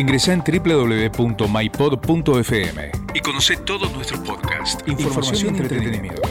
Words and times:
Ingresa 0.00 0.32
en 0.32 0.40
www.mypod.fm 0.40 1.42
y 3.12 3.20
conoce 3.20 3.58
todos 3.58 3.92
nuestros 3.92 4.20
podcasts, 4.20 4.82
información, 4.86 5.56
y 5.56 5.58
entretenimiento. 5.58 6.22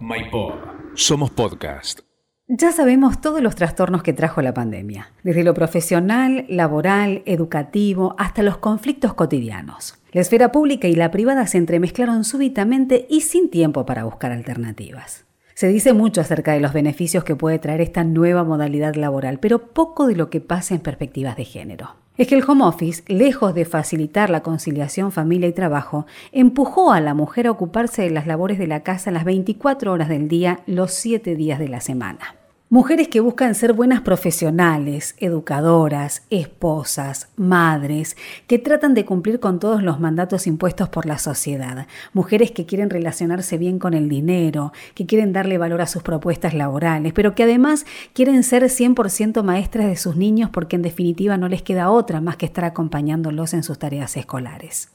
MyPod. 0.00 0.52
Somos 0.94 1.32
podcast. 1.32 2.02
Ya 2.46 2.70
sabemos 2.70 3.20
todos 3.20 3.42
los 3.42 3.56
trastornos 3.56 4.04
que 4.04 4.12
trajo 4.12 4.42
la 4.42 4.54
pandemia, 4.54 5.10
desde 5.24 5.42
lo 5.42 5.54
profesional, 5.54 6.46
laboral, 6.48 7.24
educativo, 7.26 8.14
hasta 8.16 8.44
los 8.44 8.58
conflictos 8.58 9.14
cotidianos. 9.14 9.98
La 10.12 10.20
esfera 10.20 10.52
pública 10.52 10.86
y 10.86 10.94
la 10.94 11.10
privada 11.10 11.48
se 11.48 11.58
entremezclaron 11.58 12.22
súbitamente 12.22 13.08
y 13.10 13.22
sin 13.22 13.50
tiempo 13.50 13.84
para 13.84 14.04
buscar 14.04 14.30
alternativas. 14.30 15.24
Se 15.54 15.66
dice 15.66 15.94
mucho 15.94 16.20
acerca 16.20 16.52
de 16.52 16.60
los 16.60 16.72
beneficios 16.72 17.24
que 17.24 17.34
puede 17.34 17.58
traer 17.58 17.80
esta 17.80 18.04
nueva 18.04 18.44
modalidad 18.44 18.94
laboral, 18.94 19.40
pero 19.40 19.72
poco 19.72 20.06
de 20.06 20.14
lo 20.14 20.30
que 20.30 20.40
pasa 20.40 20.76
en 20.76 20.80
perspectivas 20.80 21.36
de 21.36 21.44
género. 21.44 22.05
Es 22.18 22.28
que 22.28 22.34
el 22.34 22.44
home 22.48 22.64
office, 22.64 23.02
lejos 23.08 23.54
de 23.54 23.66
facilitar 23.66 24.30
la 24.30 24.42
conciliación 24.42 25.12
familia 25.12 25.48
y 25.48 25.52
trabajo, 25.52 26.06
empujó 26.32 26.92
a 26.92 27.00
la 27.00 27.12
mujer 27.12 27.46
a 27.46 27.50
ocuparse 27.50 28.02
de 28.02 28.10
las 28.10 28.26
labores 28.26 28.58
de 28.58 28.66
la 28.66 28.82
casa 28.82 29.10
las 29.10 29.24
24 29.24 29.92
horas 29.92 30.08
del 30.08 30.26
día, 30.26 30.60
los 30.66 30.92
7 30.92 31.36
días 31.36 31.58
de 31.58 31.68
la 31.68 31.82
semana. 31.82 32.36
Mujeres 32.68 33.06
que 33.06 33.20
buscan 33.20 33.54
ser 33.54 33.74
buenas 33.74 34.00
profesionales, 34.00 35.14
educadoras, 35.20 36.24
esposas, 36.30 37.28
madres, 37.36 38.16
que 38.48 38.58
tratan 38.58 38.92
de 38.92 39.04
cumplir 39.04 39.38
con 39.38 39.60
todos 39.60 39.84
los 39.84 40.00
mandatos 40.00 40.48
impuestos 40.48 40.88
por 40.88 41.06
la 41.06 41.18
sociedad. 41.18 41.86
Mujeres 42.12 42.50
que 42.50 42.66
quieren 42.66 42.90
relacionarse 42.90 43.56
bien 43.56 43.78
con 43.78 43.94
el 43.94 44.08
dinero, 44.08 44.72
que 44.94 45.06
quieren 45.06 45.32
darle 45.32 45.58
valor 45.58 45.80
a 45.80 45.86
sus 45.86 46.02
propuestas 46.02 46.54
laborales, 46.54 47.12
pero 47.12 47.36
que 47.36 47.44
además 47.44 47.86
quieren 48.14 48.42
ser 48.42 48.64
100% 48.64 49.44
maestras 49.44 49.86
de 49.86 49.94
sus 49.94 50.16
niños 50.16 50.50
porque 50.50 50.74
en 50.74 50.82
definitiva 50.82 51.36
no 51.36 51.48
les 51.48 51.62
queda 51.62 51.92
otra 51.92 52.20
más 52.20 52.36
que 52.36 52.46
estar 52.46 52.64
acompañándolos 52.64 53.54
en 53.54 53.62
sus 53.62 53.78
tareas 53.78 54.16
escolares. 54.16 54.88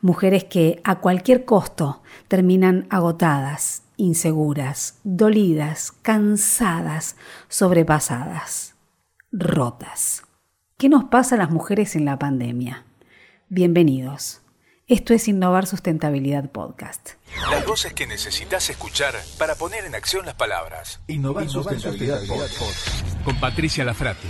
Mujeres 0.00 0.44
que 0.44 0.80
a 0.84 1.00
cualquier 1.00 1.44
costo 1.44 2.00
terminan 2.28 2.86
agotadas, 2.90 3.82
inseguras, 3.98 5.00
dolidas, 5.04 5.92
cansadas, 6.02 7.16
sobrepasadas, 7.48 8.76
rotas. 9.30 10.22
¿Qué 10.78 10.88
nos 10.88 11.04
pasa 11.04 11.34
a 11.34 11.38
las 11.38 11.50
mujeres 11.50 11.96
en 11.96 12.06
la 12.06 12.18
pandemia? 12.18 12.86
Bienvenidos. 13.48 14.40
Esto 14.86 15.12
es 15.12 15.28
Innovar 15.28 15.66
Sustentabilidad 15.66 16.50
Podcast. 16.50 17.10
Las 17.50 17.66
voces 17.66 17.92
que 17.92 18.06
necesitas 18.06 18.70
escuchar 18.70 19.14
para 19.36 19.54
poner 19.54 19.84
en 19.84 19.94
acción 19.94 20.24
las 20.24 20.36
palabras. 20.36 21.00
Innovar, 21.08 21.48
Sustentabilidad, 21.48 22.20
Podcast. 22.26 22.88
Con 23.24 23.38
Patricia 23.38 23.84
Lafrati. 23.84 24.28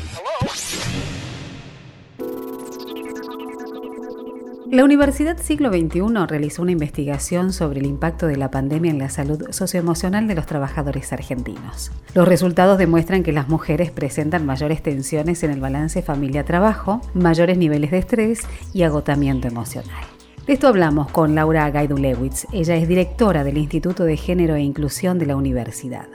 La 4.70 4.84
Universidad 4.84 5.38
Siglo 5.38 5.70
XXI 5.70 6.27
realizó 6.28 6.61
una 6.61 6.72
investigación 6.72 7.55
sobre 7.55 7.80
el 7.80 7.86
impacto 7.86 8.27
de 8.27 8.36
la 8.36 8.50
pandemia 8.50 8.91
en 8.91 8.98
la 8.98 9.08
salud 9.08 9.50
socioemocional 9.50 10.28
de 10.28 10.34
los 10.34 10.44
trabajadores 10.44 11.11
argentinos. 11.11 11.91
Los 12.14 12.28
resultados 12.28 12.77
demuestran 12.77 13.22
que 13.22 13.33
las 13.33 13.48
mujeres 13.48 13.91
presentan 13.91 14.44
mayores 14.44 14.83
tensiones 14.83 15.42
en 15.42 15.52
el 15.52 15.61
balance 15.61 16.02
familia-trabajo, 16.02 17.00
mayores 17.14 17.56
niveles 17.56 17.91
de 17.91 17.98
estrés 17.98 18.42
y 18.74 18.83
agotamiento 18.83 19.48
emocional. 19.48 20.05
De 20.46 20.52
esto 20.52 20.69
hablamos 20.69 21.11
con 21.12 21.34
Laura 21.34 21.70
Gaidulewitz. 21.70 22.46
Ella 22.52 22.77
es 22.77 22.86
directora 22.86 23.44
del 23.44 23.56
Instituto 23.56 24.05
de 24.05 24.19
Género 24.19 24.55
e 24.55 24.61
Inclusión 24.61 25.19
de 25.19 25.27
la 25.27 25.36
universidad. 25.36 26.08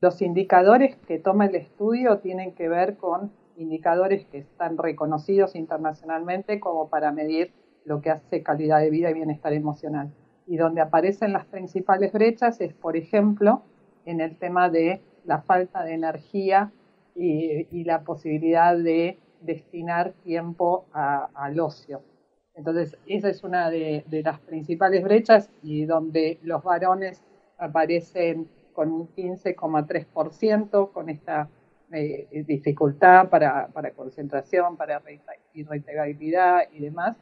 Los 0.00 0.20
indicadores 0.22 0.96
que 1.06 1.20
toma 1.20 1.46
el 1.46 1.54
estudio 1.54 2.18
tienen 2.18 2.52
que 2.52 2.68
ver 2.68 2.96
con 2.96 3.30
indicadores 3.58 4.24
que 4.26 4.38
están 4.38 4.78
reconocidos 4.78 5.54
internacionalmente 5.54 6.60
como 6.60 6.88
para 6.88 7.12
medir 7.12 7.52
lo 7.84 8.00
que 8.00 8.10
hace 8.10 8.42
calidad 8.42 8.80
de 8.80 8.90
vida 8.90 9.10
y 9.10 9.14
bienestar 9.14 9.52
emocional. 9.52 10.12
Y 10.46 10.56
donde 10.56 10.80
aparecen 10.80 11.32
las 11.32 11.46
principales 11.46 12.12
brechas 12.12 12.60
es, 12.60 12.72
por 12.72 12.96
ejemplo, 12.96 13.62
en 14.04 14.20
el 14.20 14.36
tema 14.36 14.70
de 14.70 15.02
la 15.24 15.42
falta 15.42 15.84
de 15.84 15.94
energía 15.94 16.72
y, 17.14 17.84
la 17.84 18.02
posibilidad 18.02 18.76
de 18.76 19.18
destinar 19.40 20.12
tiempo 20.22 20.86
al 20.92 21.58
ocio. 21.58 22.02
Entonces, 22.54 22.96
esa 23.06 23.28
es 23.28 23.42
una 23.42 23.70
de, 23.70 24.04
de 24.06 24.22
las 24.22 24.38
principales 24.40 25.02
brechas 25.02 25.50
y 25.62 25.84
donde 25.84 26.38
los 26.42 26.62
varones 26.62 27.24
aparecen 27.58 28.48
con 28.72 28.92
un 28.92 29.08
15,3% 29.08 30.92
con 30.92 31.08
esta 31.08 31.48
eh, 31.92 32.44
dificultad 32.46 33.28
para, 33.28 33.68
para, 33.68 33.92
concentración, 33.92 34.76
para 34.76 35.02
irritabilidad 35.54 36.62
y 36.72 36.80
demás. 36.80 37.16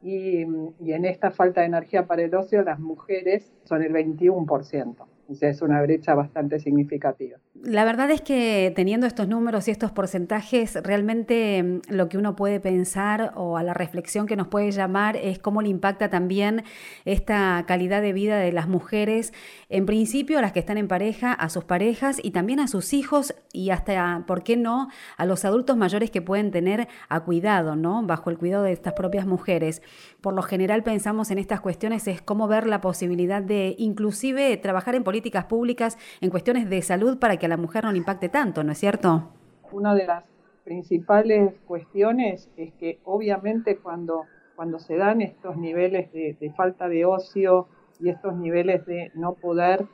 Y, 0.00 0.44
y, 0.80 0.92
en 0.92 1.04
esta 1.04 1.30
falta 1.30 1.60
de 1.60 1.68
energía 1.68 2.06
para 2.06 2.22
el 2.22 2.34
ocio, 2.34 2.62
las 2.62 2.80
mujeres 2.80 3.52
son 3.64 3.82
el 3.82 3.92
21%. 3.92 4.96
O 5.28 5.34
sea, 5.34 5.48
es 5.48 5.62
una 5.62 5.80
brecha 5.80 6.14
bastante 6.14 6.58
significativa. 6.58 7.38
La 7.62 7.84
verdad 7.84 8.10
es 8.10 8.20
que 8.20 8.72
teniendo 8.74 9.06
estos 9.06 9.28
números 9.28 9.68
y 9.68 9.70
estos 9.70 9.92
porcentajes, 9.92 10.74
realmente 10.82 11.62
mm, 11.62 11.80
lo 11.90 12.08
que 12.08 12.18
uno 12.18 12.34
puede 12.34 12.58
pensar 12.60 13.32
o 13.36 13.56
a 13.56 13.62
la 13.62 13.72
reflexión 13.72 14.26
que 14.26 14.36
nos 14.36 14.48
puede 14.48 14.72
llamar 14.72 15.16
es 15.16 15.38
cómo 15.38 15.62
le 15.62 15.68
impacta 15.68 16.10
también 16.10 16.64
esta 17.04 17.64
calidad 17.66 18.02
de 18.02 18.12
vida 18.12 18.38
de 18.38 18.52
las 18.52 18.68
mujeres, 18.68 19.32
en 19.68 19.86
principio 19.86 20.38
a 20.38 20.42
las 20.42 20.52
que 20.52 20.58
están 20.58 20.76
en 20.76 20.88
pareja, 20.88 21.32
a 21.32 21.48
sus 21.48 21.64
parejas 21.64 22.18
y 22.22 22.32
también 22.32 22.58
a 22.58 22.66
sus 22.66 22.92
hijos 22.92 23.34
y 23.52 23.70
hasta, 23.70 24.24
¿por 24.26 24.42
qué 24.42 24.56
no?, 24.56 24.88
a 25.16 25.24
los 25.24 25.44
adultos 25.44 25.76
mayores 25.76 26.10
que 26.10 26.20
pueden 26.20 26.50
tener 26.50 26.88
a 27.08 27.20
cuidado, 27.20 27.76
¿no?, 27.76 28.02
bajo 28.02 28.30
el 28.30 28.38
cuidado 28.38 28.64
de 28.64 28.72
estas 28.72 28.94
propias 28.94 29.26
mujeres. 29.26 29.82
Por 30.22 30.34
lo 30.34 30.42
general 30.42 30.84
pensamos 30.84 31.32
en 31.32 31.38
estas 31.38 31.60
cuestiones 31.60 32.06
es 32.06 32.22
cómo 32.22 32.46
ver 32.46 32.68
la 32.68 32.80
posibilidad 32.80 33.42
de 33.42 33.74
inclusive 33.76 34.56
trabajar 34.56 34.94
en 34.94 35.02
políticas 35.02 35.46
públicas 35.46 35.98
en 36.20 36.30
cuestiones 36.30 36.70
de 36.70 36.80
salud 36.80 37.18
para 37.18 37.38
que 37.38 37.46
a 37.46 37.48
la 37.48 37.56
mujer 37.56 37.82
no 37.82 37.90
le 37.90 37.98
impacte 37.98 38.28
tanto, 38.28 38.62
¿no 38.62 38.70
es 38.70 38.78
cierto? 38.78 39.30
Una 39.72 39.96
de 39.96 40.06
las 40.06 40.22
principales 40.62 41.54
cuestiones 41.66 42.48
es 42.56 42.72
que 42.74 43.00
obviamente 43.02 43.78
cuando, 43.78 44.26
cuando 44.54 44.78
se 44.78 44.96
dan 44.96 45.22
estos 45.22 45.56
niveles 45.56 46.12
de, 46.12 46.52
falta 46.56 46.86
de 46.86 47.04
ocio 47.04 47.66
y 47.98 48.08
estos 48.08 48.36
niveles 48.36 48.86
de 48.86 49.10
no 49.14 49.32
poder 49.32 49.86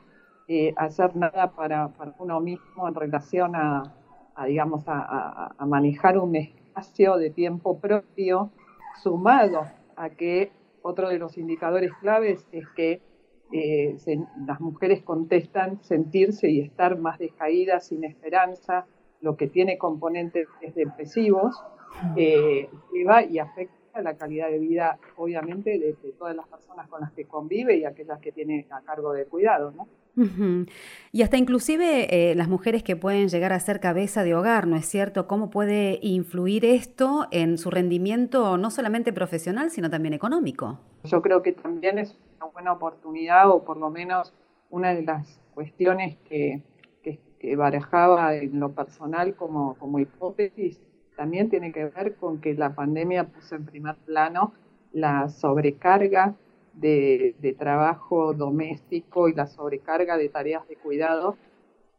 eh, 0.46 0.74
hacer 0.76 1.16
nada 1.16 1.52
para, 1.52 1.90
uno 2.18 2.38
mismo 2.40 2.86
en 2.86 2.94
relación 2.94 3.56
a, 3.56 3.94
digamos, 4.46 4.84
a, 4.88 5.54
manejar 5.66 6.18
un 6.18 6.36
espacio 6.36 7.16
de 7.16 7.30
tiempo 7.30 7.78
propio, 7.78 8.50
sumado 9.02 9.77
a 9.98 10.10
que 10.10 10.52
otro 10.82 11.08
de 11.08 11.18
los 11.18 11.36
indicadores 11.36 11.92
claves 12.00 12.46
es 12.52 12.66
que 12.76 13.00
eh, 13.52 13.96
las 14.46 14.60
mujeres 14.60 15.02
contestan 15.02 15.82
sentirse 15.82 16.50
y 16.50 16.60
estar 16.60 16.98
más 16.98 17.18
descaídas, 17.18 17.88
sin 17.88 18.04
esperanza, 18.04 18.86
lo 19.20 19.36
que 19.36 19.48
tiene 19.48 19.78
componentes 19.78 20.48
depresivos, 20.74 21.56
eh, 22.16 22.68
y 23.30 23.38
afecta 23.38 24.02
la 24.02 24.16
calidad 24.16 24.48
de 24.50 24.58
vida, 24.58 24.98
obviamente, 25.16 25.78
de, 25.78 25.94
todas 26.18 26.36
las 26.36 26.46
personas 26.46 26.88
con 26.88 27.00
las 27.00 27.12
que 27.12 27.24
convive 27.24 27.76
y 27.76 27.84
aquellas 27.84 28.20
que 28.20 28.32
tiene 28.32 28.66
a 28.70 28.82
cargo 28.82 29.12
de 29.12 29.24
cuidado, 29.24 29.72
¿no? 29.72 29.88
Y 31.12 31.22
hasta 31.22 31.36
inclusive 31.36 32.30
eh, 32.30 32.34
las 32.34 32.48
mujeres 32.48 32.82
que 32.82 32.96
pueden 32.96 33.28
llegar 33.28 33.52
a 33.52 33.60
ser 33.60 33.80
cabeza 33.80 34.24
de 34.24 34.34
hogar, 34.34 34.66
¿no 34.66 34.76
es 34.76 34.86
cierto? 34.86 35.26
¿Cómo 35.26 35.50
puede 35.50 35.98
influir 36.02 36.64
esto 36.64 37.26
en 37.30 37.58
su 37.58 37.70
rendimiento 37.70 38.58
no 38.58 38.70
solamente 38.70 39.12
profesional, 39.12 39.70
sino 39.70 39.90
también 39.90 40.14
económico? 40.14 40.80
Yo 41.04 41.22
creo 41.22 41.42
que 41.42 41.52
también 41.52 41.98
es 41.98 42.16
una 42.36 42.52
buena 42.52 42.72
oportunidad 42.72 43.48
o 43.50 43.64
por 43.64 43.76
lo 43.76 43.90
menos 43.90 44.34
una 44.70 44.94
de 44.94 45.02
las 45.02 45.40
cuestiones 45.54 46.16
que, 46.28 46.62
que, 47.02 47.56
barajaba 47.56 48.34
en 48.34 48.60
lo 48.60 48.72
personal 48.72 49.34
como, 49.34 49.74
como 49.78 50.00
hipótesis 50.00 50.80
también 51.16 51.48
tiene 51.48 51.72
que 51.72 51.86
ver 51.86 52.16
con 52.16 52.40
que 52.40 52.54
la 52.54 52.74
pandemia 52.74 53.24
puso 53.24 53.56
en 53.56 53.64
primer 53.64 53.96
plano 53.96 54.52
la 54.92 55.28
sobrecarga 55.28 56.34
de, 56.80 57.56
trabajo 57.58 58.34
doméstico 58.34 59.28
y 59.28 59.34
la 59.34 59.46
sobrecarga 59.46 60.16
de 60.16 60.28
tareas 60.28 60.66
de 60.68 60.76
cuidado 60.76 61.36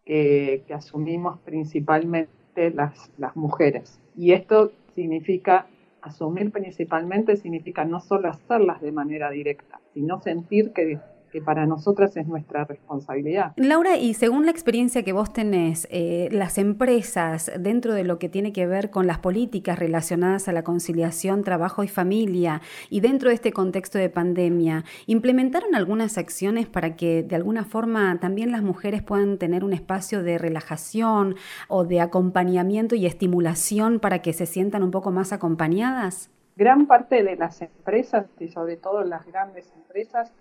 que, 0.05 0.63
asumimos 0.73 1.39
principalmente 1.39 2.71
las, 2.71 3.11
mujeres. 3.35 3.99
Y 4.15 4.31
esto 4.31 4.71
significa, 4.95 5.67
asumir 6.01 6.51
principalmente 6.51 7.35
significa 7.35 7.85
no 7.85 7.99
solo 7.99 8.29
hacerlas 8.29 8.81
de 8.81 8.91
manera 8.91 9.29
directa, 9.29 9.79
sino 9.93 10.21
sentir 10.21 10.71
que, 10.73 10.99
que 11.29 11.41
para 11.41 11.65
nosotras 11.65 12.15
es 12.17 12.27
nuestra 12.27 12.65
responsabilidad. 12.65 13.53
Laura, 13.55 13.97
y 13.97 14.13
según 14.13 14.45
la 14.45 14.51
experiencia 14.51 15.03
que 15.03 15.13
vos 15.13 15.31
tenés, 15.31 15.87
eh, 15.91 16.29
las 16.31 16.57
empresas, 16.57 17.51
dentro 17.59 17.93
de 17.93 18.03
lo 18.03 18.19
que 18.19 18.29
tiene 18.29 18.51
que 18.51 18.67
ver 18.67 18.89
con 18.89 19.07
las 19.07 19.19
políticas 19.19 19.79
relacionadas 19.79 20.47
a 20.47 20.53
la 20.53 20.63
conciliación 20.63 21.43
trabajo 21.43 21.83
y 21.83 21.87
familia, 21.87 22.61
y 22.89 23.01
dentro 23.01 23.29
de 23.29 23.35
este 23.35 23.51
contexto 23.51 23.97
de 23.97 24.09
pandemia, 24.09 24.83
¿implementaron 25.05 25.75
algunas 25.75 26.17
acciones 26.17 26.67
para 26.67 26.95
que 26.95 27.23
de 27.23 27.35
alguna 27.35 27.63
forma 27.63 28.19
también 28.19 28.51
las 28.51 28.63
mujeres 28.63 29.01
puedan 29.01 29.37
tener 29.37 29.63
un 29.63 29.73
espacio 29.73 30.23
de 30.23 30.37
relajación 30.37 31.35
o 31.67 31.85
de 31.85 32.01
acompañamiento 32.01 32.95
y 32.95 33.05
estimulación 33.05 33.99
para 33.99 34.21
que 34.21 34.33
se 34.33 34.45
sientan 34.45 34.83
un 34.83 34.91
poco 34.91 35.11
más 35.11 35.33
acompañadas? 35.33 36.29
Gran 36.55 36.87
parte 36.87 37.23
de 37.23 37.35
las 37.35 37.61
empresas, 37.61 38.25
y 38.39 38.49
sobre 38.49 38.75
todo 38.75 39.03
las 39.03 39.25
grandes 39.25 39.71
empresas, 39.75 40.33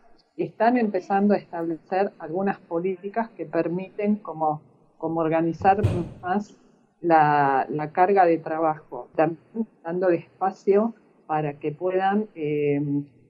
están 0.44 0.76
empezando 0.76 1.34
a 1.34 1.36
establecer 1.36 2.12
algunas 2.18 2.58
políticas 2.58 3.28
que 3.30 3.44
permiten 3.44 4.16
como, 4.16 4.60
como 4.96 5.20
organizar 5.20 5.80
más 6.22 6.56
la, 7.00 7.66
carga 7.92 8.24
de 8.24 8.38
trabajo, 8.38 9.08
también 9.14 9.66
dando 9.82 10.10
espacio 10.10 10.94
para 11.26 11.54
que 11.54 11.72
puedan 11.72 12.26
eh, 12.34 12.80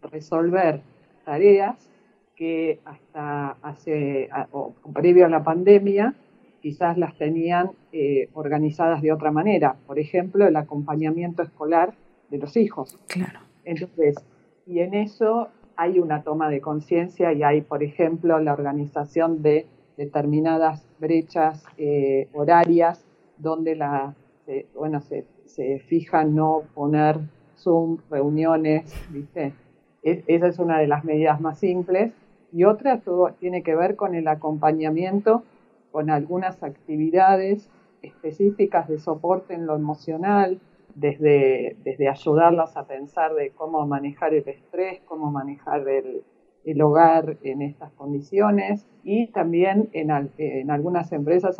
resolver 0.03 0.83
tareas 1.25 1.91
que 2.37 2.79
hasta 2.85 3.57
hace, 3.63 4.31
o 4.53 4.73
previo 4.95 5.27
a 5.27 5.29
la 5.29 5.43
pandemia, 5.43 6.15
quizás 6.63 6.97
las 6.97 7.17
tenían 7.17 7.73
eh, 7.93 8.29
organizadas 8.35 9.03
de 9.03 9.13
otra 9.13 9.33
manera. 9.33 9.77
Por 9.87 9.99
ejemplo, 9.99 10.47
el 10.47 10.57
acompañamiento 10.57 11.43
escolar 11.43 11.95
de 12.31 12.39
los 12.39 12.57
hijos. 12.57 12.97
Claro. 13.09 13.41
Entonces, 13.65 14.15
y 14.67 14.81
en 14.81 14.95
eso 14.95 15.49
hay 15.79 16.01
una 16.01 16.25
toma 16.25 16.51
de 16.51 16.61
conciencia 16.61 17.33
y 17.33 17.45
hay, 17.45 17.61
por 17.61 17.85
ejemplo, 17.85 18.41
la 18.41 18.53
organización 18.53 19.43
de 19.43 19.67
determinadas 19.97 20.85
brechas 20.99 21.65
eh, 21.79 22.29
horarias 22.35 23.07
donde 23.39 23.77
la, 23.77 24.15
bueno, 24.75 25.01
se, 25.01 25.25
se 25.47 25.79
fija 25.79 26.25
no 26.25 26.63
poner 26.75 27.21
Zoom, 27.57 27.99
reuniones, 28.11 28.93
¿viste? 29.11 29.55
esa 30.03 30.49
es 30.49 30.59
una 30.59 30.81
de 30.81 30.89
las 30.89 31.05
medidas 31.05 31.41
más 31.41 31.61
simples. 31.61 32.13
Y 32.53 32.65
otra 32.65 33.01
tiene 33.39 33.63
que 33.63 33.77
ver 33.77 33.95
con 33.95 34.17
el 34.17 34.27
acompañamiento 34.27 35.45
con 35.93 36.11
algunas 36.11 36.61
actividades 36.63 37.71
específicas 38.03 38.89
de 38.89 38.99
soporte 38.99 39.55
en 39.55 39.67
lo 39.67 39.77
emocional, 39.77 40.59
desde, 41.01 41.77
desde 41.85 42.09
ayudarlas 42.09 42.77
a 42.77 42.87
pensar 42.87 43.35
de 43.35 43.51
cómo 43.51 43.87
manejar 43.87 44.35
el 44.35 44.49
estrés, 44.49 45.01
cómo 45.07 45.31
manejar 45.31 45.89
el, 45.89 46.23
el 46.65 46.83
hogar 46.83 47.37
en 47.43 47.63
estas 47.63 47.93
condiciones 47.93 48.87
y 49.05 49.29
también 49.29 49.89
en, 49.93 50.31
en 50.39 50.71
algunas 50.71 51.13
empresas, 51.13 51.57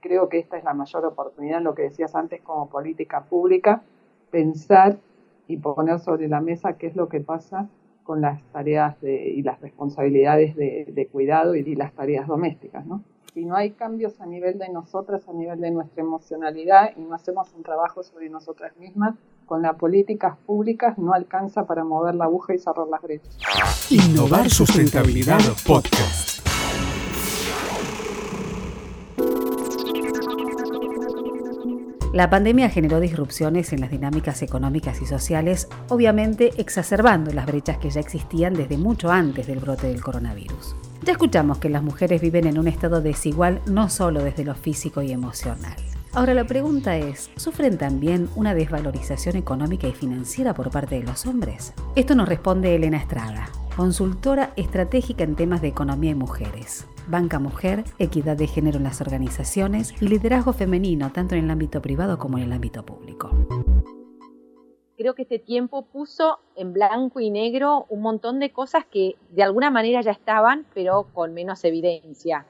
creo 0.00 0.28
que 0.28 0.38
esta 0.38 0.56
es 0.56 0.64
la 0.64 0.74
mayor 0.74 1.04
oportunidad, 1.04 1.60
lo 1.60 1.74
que 1.74 1.82
decías 1.82 2.14
antes 2.14 2.40
como 2.42 2.68
política 2.68 3.24
pública, 3.24 3.82
pensar 4.30 4.98
y 5.46 5.58
poner 5.58 5.98
sobre 5.98 6.28
la 6.28 6.40
mesa 6.40 6.78
qué 6.78 6.86
es 6.86 6.96
lo 6.96 7.08
que 7.08 7.20
pasa 7.20 7.68
con 8.04 8.20
las 8.22 8.42
tareas 8.52 8.98
de, 9.02 9.28
y 9.28 9.42
las 9.42 9.60
responsabilidades 9.60 10.56
de, 10.56 10.86
de 10.92 11.06
cuidado 11.08 11.54
y, 11.54 11.60
y 11.60 11.74
las 11.74 11.92
tareas 11.92 12.26
domésticas, 12.26 12.86
¿no? 12.86 13.02
Si 13.34 13.44
no 13.44 13.56
hay 13.56 13.72
cambios 13.72 14.20
a 14.20 14.26
nivel 14.26 14.58
de 14.58 14.68
nosotras, 14.68 15.28
a 15.28 15.32
nivel 15.32 15.60
de 15.60 15.70
nuestra 15.70 16.02
emocionalidad 16.02 16.90
y 16.96 17.00
no 17.00 17.14
hacemos 17.14 17.52
un 17.54 17.62
trabajo 17.62 18.02
sobre 18.02 18.28
nosotras 18.28 18.76
mismas, 18.78 19.14
con 19.46 19.62
las 19.62 19.76
políticas 19.76 20.36
públicas 20.46 20.98
no 20.98 21.12
alcanza 21.12 21.66
para 21.66 21.84
mover 21.84 22.14
la 22.14 22.24
aguja 22.24 22.54
y 22.54 22.58
cerrar 22.58 22.86
las 22.88 23.02
brechas. 23.02 23.36
Innovar 23.90 24.48
Sustentabilidad 24.50 25.40
Podcast. 25.66 26.46
La 32.12 32.30
pandemia 32.30 32.70
generó 32.70 33.00
disrupciones 33.00 33.72
en 33.72 33.80
las 33.80 33.90
dinámicas 33.90 34.42
económicas 34.42 35.00
y 35.02 35.06
sociales, 35.06 35.68
obviamente 35.88 36.52
exacerbando 36.56 37.32
las 37.32 37.46
brechas 37.46 37.78
que 37.78 37.90
ya 37.90 38.00
existían 38.00 38.54
desde 38.54 38.78
mucho 38.78 39.10
antes 39.10 39.46
del 39.46 39.60
brote 39.60 39.88
del 39.88 40.00
coronavirus. 40.00 40.74
Ya 41.08 41.12
escuchamos 41.12 41.56
que 41.56 41.70
las 41.70 41.82
mujeres 41.82 42.20
viven 42.20 42.46
en 42.46 42.58
un 42.58 42.68
estado 42.68 43.00
desigual 43.00 43.62
no 43.64 43.88
solo 43.88 44.22
desde 44.22 44.44
lo 44.44 44.54
físico 44.54 45.00
y 45.00 45.10
emocional. 45.10 45.74
Ahora 46.12 46.34
la 46.34 46.44
pregunta 46.44 46.98
es, 46.98 47.30
¿sufren 47.36 47.78
también 47.78 48.28
una 48.36 48.52
desvalorización 48.52 49.36
económica 49.36 49.88
y 49.88 49.92
financiera 49.92 50.52
por 50.52 50.70
parte 50.70 50.96
de 51.00 51.06
los 51.06 51.24
hombres? 51.24 51.72
Esto 51.96 52.14
nos 52.14 52.28
responde 52.28 52.74
Elena 52.74 52.98
Estrada, 52.98 53.48
consultora 53.74 54.52
estratégica 54.56 55.24
en 55.24 55.34
temas 55.34 55.62
de 55.62 55.68
economía 55.68 56.10
y 56.10 56.14
mujeres. 56.14 56.86
Banca 57.06 57.38
Mujer, 57.38 57.84
equidad 57.98 58.36
de 58.36 58.46
género 58.46 58.76
en 58.76 58.84
las 58.84 59.00
organizaciones 59.00 59.94
y 60.02 60.08
liderazgo 60.08 60.52
femenino 60.52 61.10
tanto 61.10 61.36
en 61.36 61.44
el 61.44 61.50
ámbito 61.50 61.80
privado 61.80 62.18
como 62.18 62.36
en 62.36 62.44
el 62.44 62.52
ámbito 62.52 62.84
público 62.84 63.30
creo 64.98 65.14
que 65.14 65.22
este 65.22 65.38
tiempo 65.38 65.82
puso 65.82 66.40
en 66.56 66.72
blanco 66.72 67.20
y 67.20 67.30
negro 67.30 67.86
un 67.88 68.02
montón 68.02 68.40
de 68.40 68.50
cosas 68.50 68.84
que 68.84 69.14
de 69.30 69.44
alguna 69.44 69.70
manera 69.70 70.02
ya 70.02 70.10
estaban, 70.10 70.66
pero 70.74 71.06
con 71.14 71.32
menos 71.32 71.64
evidencia. 71.64 72.44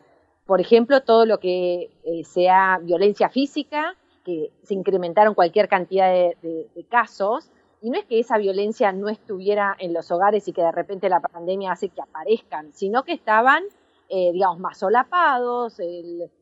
Por 0.46 0.62
ejemplo, 0.62 1.02
todo 1.02 1.26
lo 1.26 1.38
que 1.40 1.90
eh, 2.04 2.24
sea 2.24 2.80
violencia 2.82 3.28
física, 3.28 3.94
que 4.24 4.50
se 4.62 4.72
incrementaron 4.72 5.34
cualquier 5.34 5.68
cantidad 5.68 6.10
de, 6.10 6.66
casos, 6.88 7.50
y 7.82 7.90
no 7.90 7.98
es 7.98 8.06
que 8.06 8.18
esa 8.18 8.38
violencia 8.38 8.92
no 8.92 9.10
estuviera 9.10 9.76
en 9.78 9.92
los 9.92 10.10
hogares 10.10 10.48
y 10.48 10.52
que 10.52 10.62
de 10.62 10.72
repente 10.72 11.10
la 11.10 11.20
pandemia 11.20 11.72
hace 11.72 11.90
que 11.90 12.00
aparezcan, 12.00 12.72
sino 12.72 13.04
que 13.04 13.12
estaban, 13.12 13.62
eh, 14.08 14.32
digamos, 14.32 14.58
más 14.58 14.78
solapados, 14.78 15.78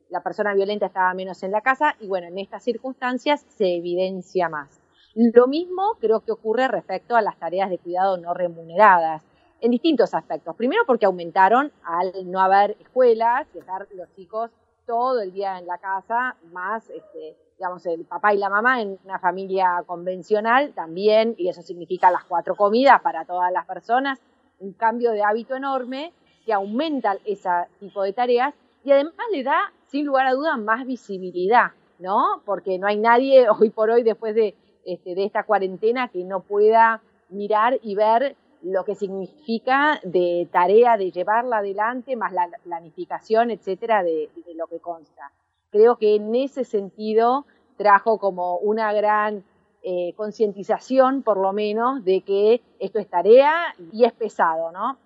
la 0.09 0.23
persona 0.23 0.55
violenta 0.55 0.87
estaba 0.87 1.13
menos 1.15 1.43
en 1.43 1.51
la 1.51 1.63
casa, 1.63 1.97
y 1.99 2.07
bueno, 2.07 2.29
en 2.29 2.39
estas 2.39 2.63
circunstancias 2.63 3.45
se 3.49 3.75
evidencia 3.75 4.49
más. 4.49 4.86
Lo 5.19 5.47
mismo 5.47 5.97
creo 5.99 6.21
que 6.21 6.31
ocurre 6.31 6.69
respecto 6.69 7.17
a 7.17 7.23
las 7.23 7.39
tareas 7.39 7.71
de 7.71 7.79
cuidado 7.79 8.19
no 8.19 8.35
remuneradas, 8.35 9.23
en 9.63 9.71
distintos 9.71 10.13
aspectos. 10.13 10.55
Primero 10.57 10.83
porque 10.87 11.07
aumentaron 11.07 11.73
al 11.85 12.13
no 12.31 12.39
haber 12.39 12.77
escuelas, 12.81 13.51
dejar 13.55 13.89
los 13.95 14.13
chicos 14.15 14.51
todo 14.85 15.23
el 15.23 15.33
día 15.33 15.59
en 15.59 15.67
la 15.67 15.79
casa, 15.79 16.37
más 16.53 16.91
este, 16.91 17.35
digamos, 17.57 17.87
el 17.87 18.05
papá 18.05 18.35
y 18.35 18.37
la 18.37 18.51
mamá 18.51 18.83
en 18.83 18.99
una 19.07 19.19
familia 19.19 19.83
convencional 19.87 20.75
también, 20.75 21.35
y 21.39 21.49
eso 21.49 21.63
significa 21.63 22.11
las 22.11 22.25
cuatro 22.25 22.55
comidas 22.55 23.01
para 23.01 23.25
todas 23.25 23.51
las 23.51 23.65
personas, 23.65 24.21
un 24.59 24.75
cambio 24.75 25.13
de 25.13 25.23
hábito 25.23 25.57
enorme 25.57 26.13
que 26.45 26.53
aumenta 26.53 27.17
ese 27.25 27.49
tipo 27.81 28.03
de 28.03 28.13
tareas 28.13 28.55
y 28.85 28.93
además 28.93 29.15
le 29.33 29.43
da, 29.43 29.73
sin 29.87 30.05
lugar 30.05 30.27
a 30.27 30.35
dudas, 30.35 30.59
más 30.59 30.85
visibilidad, 30.87 31.71
¿no? 31.99 32.43
Porque 32.45 32.79
no 32.79 32.87
hay 32.87 32.99
nadie 32.99 33.49
hoy 33.59 33.71
por 33.71 33.89
hoy, 33.89 34.03
después 34.03 34.35
de 34.35 34.55
este, 34.87 35.17
de 35.17 35.25
esta 35.25 35.43
cuarentena 35.43 36.09
que 36.09 36.25
no 36.25 36.41
pueda 36.41 37.03
mirar 37.29 37.79
y 37.83 37.97
ver 37.97 38.37
lo 38.63 38.85
que 38.85 38.95
significa 38.95 40.01
de 40.05 40.49
tarea 40.53 40.97
de 40.97 41.11
llevarla 41.11 41.59
adelante, 41.59 42.17
más 42.17 42.33
la 42.33 42.49
planificación, 42.63 43.51
etcétera, 43.51 44.03
de, 44.03 44.31
lo 44.55 44.67
que 44.69 44.79
consta. 44.79 45.33
Creo 45.71 45.97
que 45.97 46.15
en 46.15 46.35
ese 46.35 46.65
sentido 46.65 47.47
trajo 47.77 48.19
como 48.19 48.59
una 48.59 48.93
gran 48.93 49.45
eh, 49.83 50.15
concientización, 50.17 51.23
por 51.23 51.37
lo 51.37 51.53
menos, 51.53 52.05
de 52.05 52.23
que 52.23 52.63
esto 52.79 52.99
es 52.99 53.09
tarea 53.09 53.75
y 53.93 54.05
es 54.05 54.13
pesado, 54.13 54.73
¿no? 54.73 54.99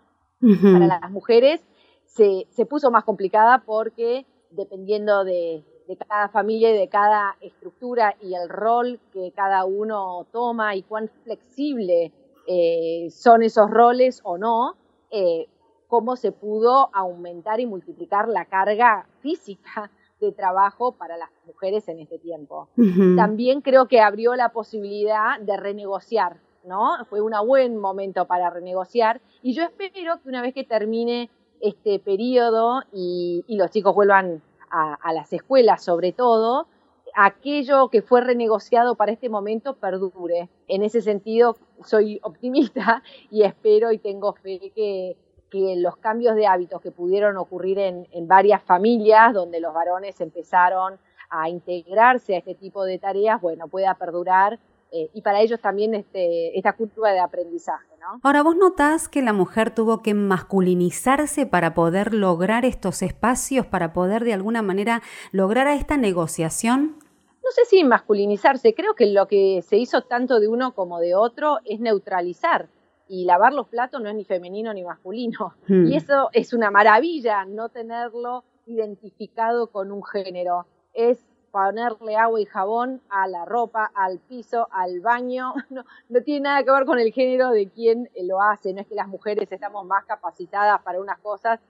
Para 0.72 0.86
las 0.86 1.10
mujeres 1.10 1.60
se, 2.04 2.46
se 2.50 2.64
puso 2.64 2.90
más 2.90 3.04
complicada 3.04 3.62
porque 3.66 4.24
dependiendo 4.50 5.24
de, 5.24 5.64
de 5.90 5.96
cada 5.96 6.28
familia 6.28 6.70
y 6.70 6.78
de 6.78 6.88
cada 6.88 7.36
estructura 7.40 8.14
y 8.22 8.34
el 8.34 8.48
rol 8.48 9.00
que 9.12 9.32
cada 9.34 9.64
uno 9.64 10.24
toma 10.30 10.76
y 10.76 10.82
cuán 10.84 11.10
flexible 11.24 12.12
eh, 12.46 13.08
son 13.10 13.42
esos 13.42 13.68
roles 13.68 14.20
o 14.22 14.38
no, 14.38 14.76
eh, 15.10 15.48
cómo 15.88 16.14
se 16.14 16.30
pudo 16.30 16.90
aumentar 16.94 17.58
y 17.58 17.66
multiplicar 17.66 18.28
la 18.28 18.44
carga 18.44 19.08
física 19.18 19.90
de 20.20 20.30
trabajo 20.30 20.92
para 20.92 21.16
las 21.16 21.30
mujeres 21.44 21.88
en 21.88 21.98
este 21.98 22.18
tiempo. 22.18 22.68
También 23.16 23.60
creo 23.60 23.88
que 23.88 24.00
abrió 24.00 24.36
la 24.36 24.50
posibilidad 24.50 25.40
de 25.40 25.56
renegociar, 25.56 26.36
¿no? 26.64 27.04
Fue 27.06 27.20
un 27.20 27.32
buen 27.44 27.76
momento 27.78 28.26
para 28.26 28.48
renegociar 28.48 29.20
y 29.42 29.54
yo 29.54 29.64
espero 29.64 30.20
que 30.22 30.28
una 30.28 30.40
vez 30.40 30.54
que 30.54 30.62
termine 30.62 31.30
este 31.60 31.98
periodo 31.98 32.82
y 32.92 33.44
los 33.48 33.72
chicos 33.72 33.92
vuelvan 33.92 34.40
a, 34.70 35.12
las 35.12 35.32
escuelas 35.32 35.82
sobre 35.82 36.12
todo, 36.12 36.66
aquello 37.14 37.88
que 37.88 38.02
fue 38.02 38.20
renegociado 38.20 38.94
para 38.94 39.12
este 39.12 39.28
momento 39.28 39.74
perdure. 39.74 40.48
En 40.68 40.82
ese 40.82 41.00
sentido, 41.00 41.56
soy 41.84 42.20
optimista 42.22 43.02
y 43.30 43.42
espero 43.42 43.92
y 43.92 43.98
tengo 43.98 44.32
fe 44.34 44.72
que, 44.74 45.16
que 45.50 45.76
los 45.76 45.96
cambios 45.96 46.36
de 46.36 46.46
hábitos 46.46 46.80
que 46.80 46.92
pudieron 46.92 47.36
ocurrir 47.36 47.78
en, 47.78 48.06
en, 48.12 48.28
varias 48.28 48.62
familias, 48.62 49.34
donde 49.34 49.60
los 49.60 49.74
varones 49.74 50.20
empezaron 50.20 50.98
a 51.30 51.48
integrarse 51.48 52.34
a 52.34 52.38
este 52.38 52.54
tipo 52.54 52.84
de 52.84 52.98
tareas, 52.98 53.40
bueno, 53.40 53.68
pueda 53.68 53.94
perdurar 53.94 54.58
eh, 54.92 55.08
y 55.14 55.22
para 55.22 55.40
ellos 55.40 55.60
también 55.60 55.94
este, 55.94 56.56
esta 56.58 56.72
cultura 56.72 57.12
de 57.12 57.20
aprendizaje. 57.20 57.86
¿no? 58.00 58.20
Ahora, 58.22 58.42
¿vos 58.42 58.56
notás 58.56 59.08
que 59.08 59.22
la 59.22 59.32
mujer 59.32 59.72
tuvo 59.74 60.02
que 60.02 60.14
masculinizarse 60.14 61.46
para 61.46 61.74
poder 61.74 62.12
lograr 62.12 62.64
estos 62.64 63.02
espacios, 63.02 63.66
para 63.66 63.92
poder 63.92 64.24
de 64.24 64.32
alguna 64.32 64.62
manera 64.62 65.02
lograr 65.30 65.68
a 65.68 65.74
esta 65.74 65.96
negociación? 65.96 66.96
No 67.42 67.50
sé 67.52 67.64
si 67.66 67.84
masculinizarse, 67.84 68.74
creo 68.74 68.94
que 68.94 69.06
lo 69.06 69.26
que 69.26 69.62
se 69.62 69.76
hizo 69.76 70.02
tanto 70.02 70.40
de 70.40 70.48
uno 70.48 70.74
como 70.74 70.98
de 70.98 71.14
otro 71.14 71.58
es 71.64 71.80
neutralizar. 71.80 72.68
Y 73.08 73.24
lavar 73.24 73.52
los 73.52 73.66
platos 73.66 74.00
no 74.00 74.08
es 74.08 74.14
ni 74.14 74.24
femenino 74.24 74.72
ni 74.72 74.84
masculino. 74.84 75.54
Hmm. 75.66 75.86
Y 75.86 75.96
eso 75.96 76.30
es 76.32 76.52
una 76.52 76.70
maravilla, 76.70 77.44
no 77.44 77.68
tenerlo 77.68 78.44
identificado 78.66 79.68
con 79.68 79.90
un 79.90 80.04
género. 80.04 80.66
Es 80.94 81.18
ponerle 81.50 82.16
agua 82.16 82.40
y 82.40 82.46
jabón 82.46 83.00
a 83.08 83.26
la 83.26 83.44
ropa, 83.44 83.90
al 83.94 84.18
piso, 84.18 84.68
al 84.70 85.00
baño, 85.00 85.54
no, 85.70 85.84
no, 86.08 86.20
tiene 86.22 86.40
nada 86.40 86.62
que 86.62 86.70
ver 86.70 86.84
con 86.84 86.98
el 86.98 87.12
género 87.12 87.50
de 87.50 87.68
quién 87.68 88.08
lo 88.22 88.40
hace, 88.40 88.72
no 88.72 88.80
es 88.80 88.86
que 88.86 88.94
las 88.94 89.08
mujeres 89.08 89.50
estamos 89.50 89.84
más 89.86 90.04
capacitadas 90.04 90.82
para 90.82 91.00
unas 91.00 91.18
cosas 91.18 91.60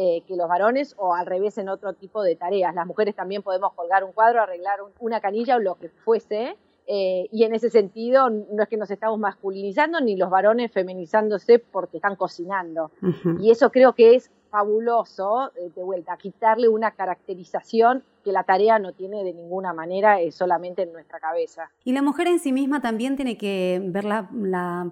eh, 0.00 0.22
que 0.28 0.36
los 0.36 0.48
varones 0.48 0.94
o 0.96 1.12
al 1.12 1.26
revés 1.26 1.58
en 1.58 1.68
otro 1.68 1.92
tipo 1.92 2.22
de 2.22 2.36
tareas. 2.36 2.72
Las 2.72 2.86
mujeres 2.86 3.16
también 3.16 3.42
podemos 3.42 3.72
colgar 3.72 4.04
un 4.04 4.12
cuadro, 4.12 4.40
arreglar 4.40 4.78
una 5.00 5.20
canilla 5.20 5.56
o 5.56 5.58
lo 5.58 5.74
que 5.74 5.88
fuese. 5.88 6.56
Eh, 6.86 7.28
y 7.32 7.42
en 7.42 7.52
ese 7.52 7.68
sentido 7.68 8.30
no 8.30 8.62
es 8.62 8.68
que 8.68 8.76
nos 8.76 8.92
estamos 8.92 9.18
masculinizando 9.18 10.00
ni 10.00 10.14
los 10.14 10.30
varones 10.30 10.70
feminizándose 10.70 11.58
porque 11.58 11.96
están 11.96 12.14
cocinando. 12.14 12.92
Y 13.40 13.50
eso 13.50 13.72
creo 13.72 13.92
que 13.92 14.14
es 14.14 14.30
fabuloso, 14.50 15.50
eh, 15.56 15.70
de 15.74 15.82
vuelta, 15.82 16.16
quitarle 16.16 16.68
una 16.68 16.92
caracterización 16.92 18.04
que 18.28 18.32
la 18.32 18.44
tarea 18.44 18.78
no 18.78 18.92
tiene 18.92 19.24
de 19.24 19.32
ninguna 19.32 19.72
manera, 19.72 20.20
es 20.20 20.34
solamente 20.34 20.82
en 20.82 20.92
nuestra 20.92 21.18
cabeza. 21.18 21.70
Y 21.82 21.92
la 21.92 22.02
mujer 22.02 22.26
en 22.26 22.38
sí 22.40 22.52
misma 22.52 22.82
también 22.82 23.16
tiene 23.16 23.38
que 23.38 23.80
ver 23.82 24.04
la, 24.04 24.28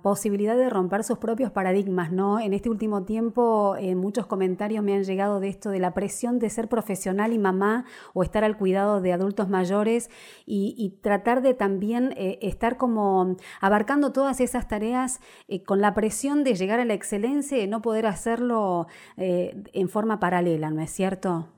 posibilidad 0.02 0.57
de 0.57 0.71
romper 0.71 1.05
sus 1.05 1.19
propios 1.19 1.50
paradigmas, 1.50 2.11
¿no? 2.12 2.40
En 2.40 2.55
este 2.55 2.71
último 2.71 3.05
tiempo 3.05 3.76
eh, 3.78 3.95
muchos 3.95 4.26
comentarios 4.26 4.83
me 4.83 4.95
han 4.95 5.05
llegado 5.05 5.38
de 5.38 5.49
esto, 5.49 5.69
de 5.69 5.81
la 5.81 5.93
presión 5.93 6.38
de 6.38 6.49
ser 6.49 6.69
profesional 6.69 7.35
y 7.35 7.38
mamá 7.38 7.85
o 8.14 8.23
estar 8.23 8.43
al 8.43 8.57
cuidado 8.57 9.02
de 9.02 9.12
adultos 9.12 9.50
mayores 9.50 10.09
y, 10.47 10.95
tratar 11.02 11.43
de 11.43 11.52
también 11.52 12.14
eh, 12.16 12.38
estar 12.40 12.78
como 12.78 13.37
abarcando 13.61 14.12
todas 14.12 14.40
esas 14.40 14.66
tareas 14.66 15.21
con 15.66 15.83
la 15.83 15.93
presión 15.93 16.43
de 16.43 16.55
llegar 16.55 16.81
a 16.81 16.87
la 16.87 16.95
excelencia 16.95 17.59
y 17.59 17.66
no 17.66 17.83
poder 17.83 18.07
hacerlo 18.07 18.87
en 19.16 19.88
forma 19.88 20.21
paralela, 20.21 20.71
¿no 20.71 20.81
es 20.81 20.90
cierto? 20.90 21.49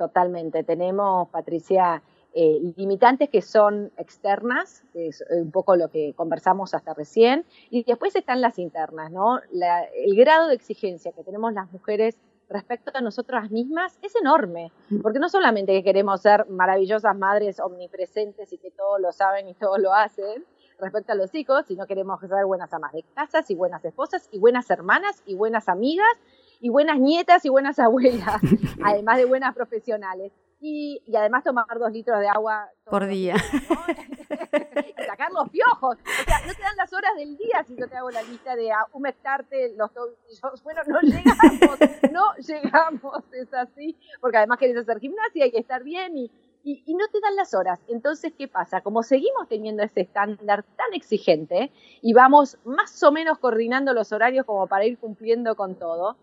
Totalmente. 0.00 0.64
Tenemos, 0.64 1.28
Patricia, 1.28 2.02
eh, 2.32 2.58
limitantes 2.78 3.28
que 3.28 3.42
son 3.42 3.92
externas, 3.98 4.82
que 4.94 5.08
es 5.08 5.22
un 5.28 5.50
poco 5.50 5.76
lo 5.76 5.90
que 5.90 6.14
conversamos 6.14 6.72
hasta 6.72 6.94
recién, 6.94 7.44
y 7.68 7.84
después 7.84 8.16
están 8.16 8.40
las 8.40 8.58
internas, 8.58 9.12
¿no? 9.12 9.40
el 9.52 10.16
grado 10.16 10.48
de 10.48 10.54
exigencia 10.54 11.12
que 11.12 11.22
tenemos 11.22 11.52
las 11.52 11.70
mujeres 11.70 12.16
respecto 12.48 12.90
a 12.94 13.02
nosotras 13.02 13.50
mismas 13.50 13.98
es 14.00 14.16
enorme, 14.16 14.72
mm. 14.88 15.02
porque 15.02 15.18
no 15.18 15.28
solamente 15.28 15.74
que 15.74 15.84
queremos 15.84 16.22
ser 16.22 16.48
maravillosas 16.48 17.14
madres 17.14 17.60
omnipresentes 17.60 18.54
y 18.54 18.56
que 18.56 18.70
todo 18.70 18.98
lo 18.98 19.12
saben 19.12 19.48
y 19.48 19.52
todo 19.54 19.76
lo 19.76 19.92
hacen 19.92 20.46
respecto 20.78 21.12
a 21.12 21.14
los 21.14 21.34
hijos, 21.34 21.66
sino 21.66 21.86
queremos 21.86 22.20
ser 22.20 22.46
buenas 22.46 22.72
amas 22.72 22.92
de 22.94 23.04
casas 23.14 23.50
y 23.50 23.54
buenas 23.54 23.84
esposas 23.84 24.30
y 24.32 24.38
buenas 24.38 24.70
hermanas 24.70 25.22
y 25.26 25.34
buenas 25.34 25.68
amigas 25.68 26.16
y 26.60 26.68
buenas 26.68 26.98
nietas 26.98 27.44
y 27.44 27.48
buenas 27.48 27.78
abuelas, 27.80 28.40
además 28.84 29.16
de 29.16 29.24
buenas 29.24 29.54
profesionales. 29.54 30.32
Y, 30.62 31.02
y, 31.06 31.16
además 31.16 31.42
tomar 31.42 31.64
dos 31.78 31.90
litros 31.90 32.20
de 32.20 32.28
agua 32.28 32.68
por 32.84 33.06
día. 33.06 33.34
y 34.98 35.02
sacar 35.04 35.32
los 35.32 35.48
piojos. 35.48 35.96
O 35.96 36.24
sea, 36.24 36.46
no 36.46 36.52
te 36.52 36.60
dan 36.60 36.76
las 36.76 36.92
horas 36.92 37.12
del 37.16 37.34
día 37.38 37.64
si 37.66 37.76
yo 37.76 37.88
te 37.88 37.96
hago 37.96 38.10
la 38.10 38.22
lista 38.22 38.54
de 38.54 38.70
humectarte 38.92 39.74
los 39.78 39.90
tobillos. 39.94 40.62
Bueno, 40.62 40.82
no 40.86 41.00
llegamos, 41.00 41.78
no 42.12 42.34
llegamos, 42.46 43.24
es 43.32 43.54
así, 43.54 43.96
porque 44.20 44.36
además 44.36 44.58
querés 44.58 44.76
hacer 44.76 45.00
gimnasia, 45.00 45.44
hay 45.44 45.50
que 45.50 45.60
estar 45.60 45.82
bien 45.82 46.18
y, 46.18 46.30
y, 46.62 46.82
y, 46.84 46.94
no 46.94 47.08
te 47.08 47.20
dan 47.20 47.36
las 47.36 47.54
horas. 47.54 47.80
Entonces, 47.88 48.34
¿qué 48.36 48.46
pasa? 48.46 48.82
Como 48.82 49.02
seguimos 49.02 49.48
teniendo 49.48 49.82
ese 49.82 50.02
estándar 50.02 50.64
tan 50.76 50.92
exigente 50.92 51.72
y 52.02 52.12
vamos 52.12 52.58
más 52.64 53.02
o 53.02 53.10
menos 53.12 53.38
coordinando 53.38 53.94
los 53.94 54.12
horarios 54.12 54.44
como 54.44 54.66
para 54.66 54.84
ir 54.84 54.98
cumpliendo 54.98 55.56
con 55.56 55.76
todo, 55.76 56.18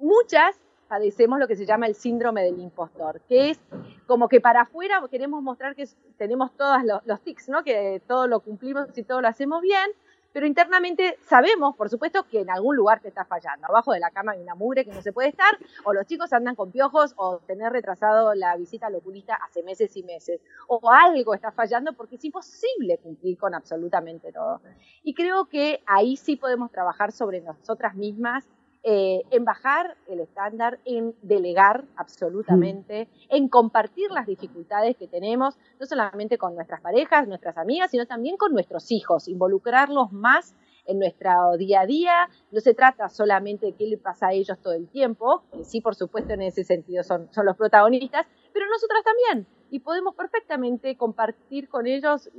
muchas 0.00 0.58
padecemos 0.88 1.38
lo 1.38 1.46
que 1.46 1.54
se 1.54 1.66
llama 1.66 1.86
el 1.86 1.94
síndrome 1.94 2.42
del 2.42 2.58
impostor, 2.58 3.20
que 3.28 3.50
es 3.50 3.60
como 4.08 4.28
que 4.28 4.40
para 4.40 4.62
afuera 4.62 5.00
queremos 5.08 5.40
mostrar 5.40 5.76
que 5.76 5.88
tenemos 6.18 6.50
todos 6.56 6.82
los, 7.04 7.20
tics, 7.20 7.48
¿no? 7.48 7.62
que 7.62 8.02
todo 8.08 8.26
lo 8.26 8.40
cumplimos 8.40 8.88
y 8.98 9.04
todo 9.04 9.20
lo 9.20 9.28
hacemos 9.28 9.62
bien, 9.62 9.88
pero 10.32 10.46
internamente 10.46 11.16
sabemos, 11.22 11.76
por 11.76 11.90
supuesto, 11.90 12.24
que 12.24 12.40
en 12.40 12.50
algún 12.50 12.74
lugar 12.76 13.00
te 13.00 13.08
está 13.08 13.24
fallando. 13.24 13.66
Abajo 13.68 13.92
de 13.92 14.00
la 14.00 14.10
cama 14.10 14.32
hay 14.32 14.40
una 14.40 14.54
mugre 14.54 14.84
que 14.84 14.92
no 14.92 15.02
se 15.02 15.12
puede 15.12 15.28
estar, 15.28 15.58
o 15.84 15.92
los 15.92 16.06
chicos 16.06 16.32
andan 16.32 16.56
con 16.56 16.72
piojos, 16.72 17.14
o 17.16 17.38
tener 17.38 17.72
retrasado 17.72 18.34
la 18.34 18.56
visita 18.56 18.86
al 18.88 18.94
oculista 18.96 19.34
hace 19.34 19.62
meses 19.62 19.96
y 19.96 20.02
meses, 20.02 20.40
o 20.68 20.80
algo 20.90 21.34
está 21.34 21.52
fallando 21.52 21.92
porque 21.92 22.16
es 22.16 22.24
imposible 22.24 22.98
cumplir 22.98 23.38
con 23.38 23.54
absolutamente 23.54 24.32
todo. 24.32 24.60
Y 25.02 25.14
creo 25.14 25.46
que 25.46 25.82
ahí 25.86 26.16
sí 26.16 26.36
podemos 26.36 26.70
trabajar 26.70 27.12
sobre 27.12 27.40
nosotras 27.40 27.94
mismas 27.94 28.48
eh, 28.82 29.22
en 29.30 29.44
bajar 29.44 29.96
el 30.08 30.20
estándar, 30.20 30.78
en 30.86 31.14
delegar 31.20 31.84
absolutamente, 31.96 33.08
en 33.28 33.48
compartir 33.48 34.10
las 34.10 34.26
dificultades 34.26 34.96
que 34.96 35.06
tenemos, 35.06 35.58
no 35.78 35.84
solamente 35.84 36.38
con 36.38 36.54
nuestras 36.54 36.80
parejas, 36.80 37.28
nuestras 37.28 37.58
amigas, 37.58 37.90
sino 37.90 38.06
también 38.06 38.38
con 38.38 38.52
nuestros 38.52 38.90
hijos, 38.90 39.28
involucrarlos 39.28 40.12
más 40.12 40.54
en 40.86 40.98
nuestro 40.98 41.30
día 41.58 41.82
a 41.82 41.86
día. 41.86 42.30
No 42.50 42.60
se 42.60 42.72
trata 42.72 43.10
solamente 43.10 43.66
de 43.66 43.72
qué 43.74 43.86
le 43.86 43.98
pasa 43.98 44.28
a 44.28 44.32
ellos 44.32 44.58
todo 44.62 44.72
el 44.72 44.88
tiempo, 44.88 45.42
que 45.52 45.64
sí, 45.64 45.82
por 45.82 45.94
supuesto, 45.94 46.32
en 46.32 46.40
ese 46.40 46.64
sentido 46.64 47.02
son, 47.02 47.28
son 47.32 47.44
los 47.44 47.56
protagonistas, 47.56 48.26
pero 48.52 48.66
nosotras 48.66 49.02
también. 49.04 49.46
Y 49.70 49.80
podemos 49.80 50.14
perfectamente 50.14 50.96
compartir 50.96 51.68
con 51.68 51.86
ellos 51.86 52.30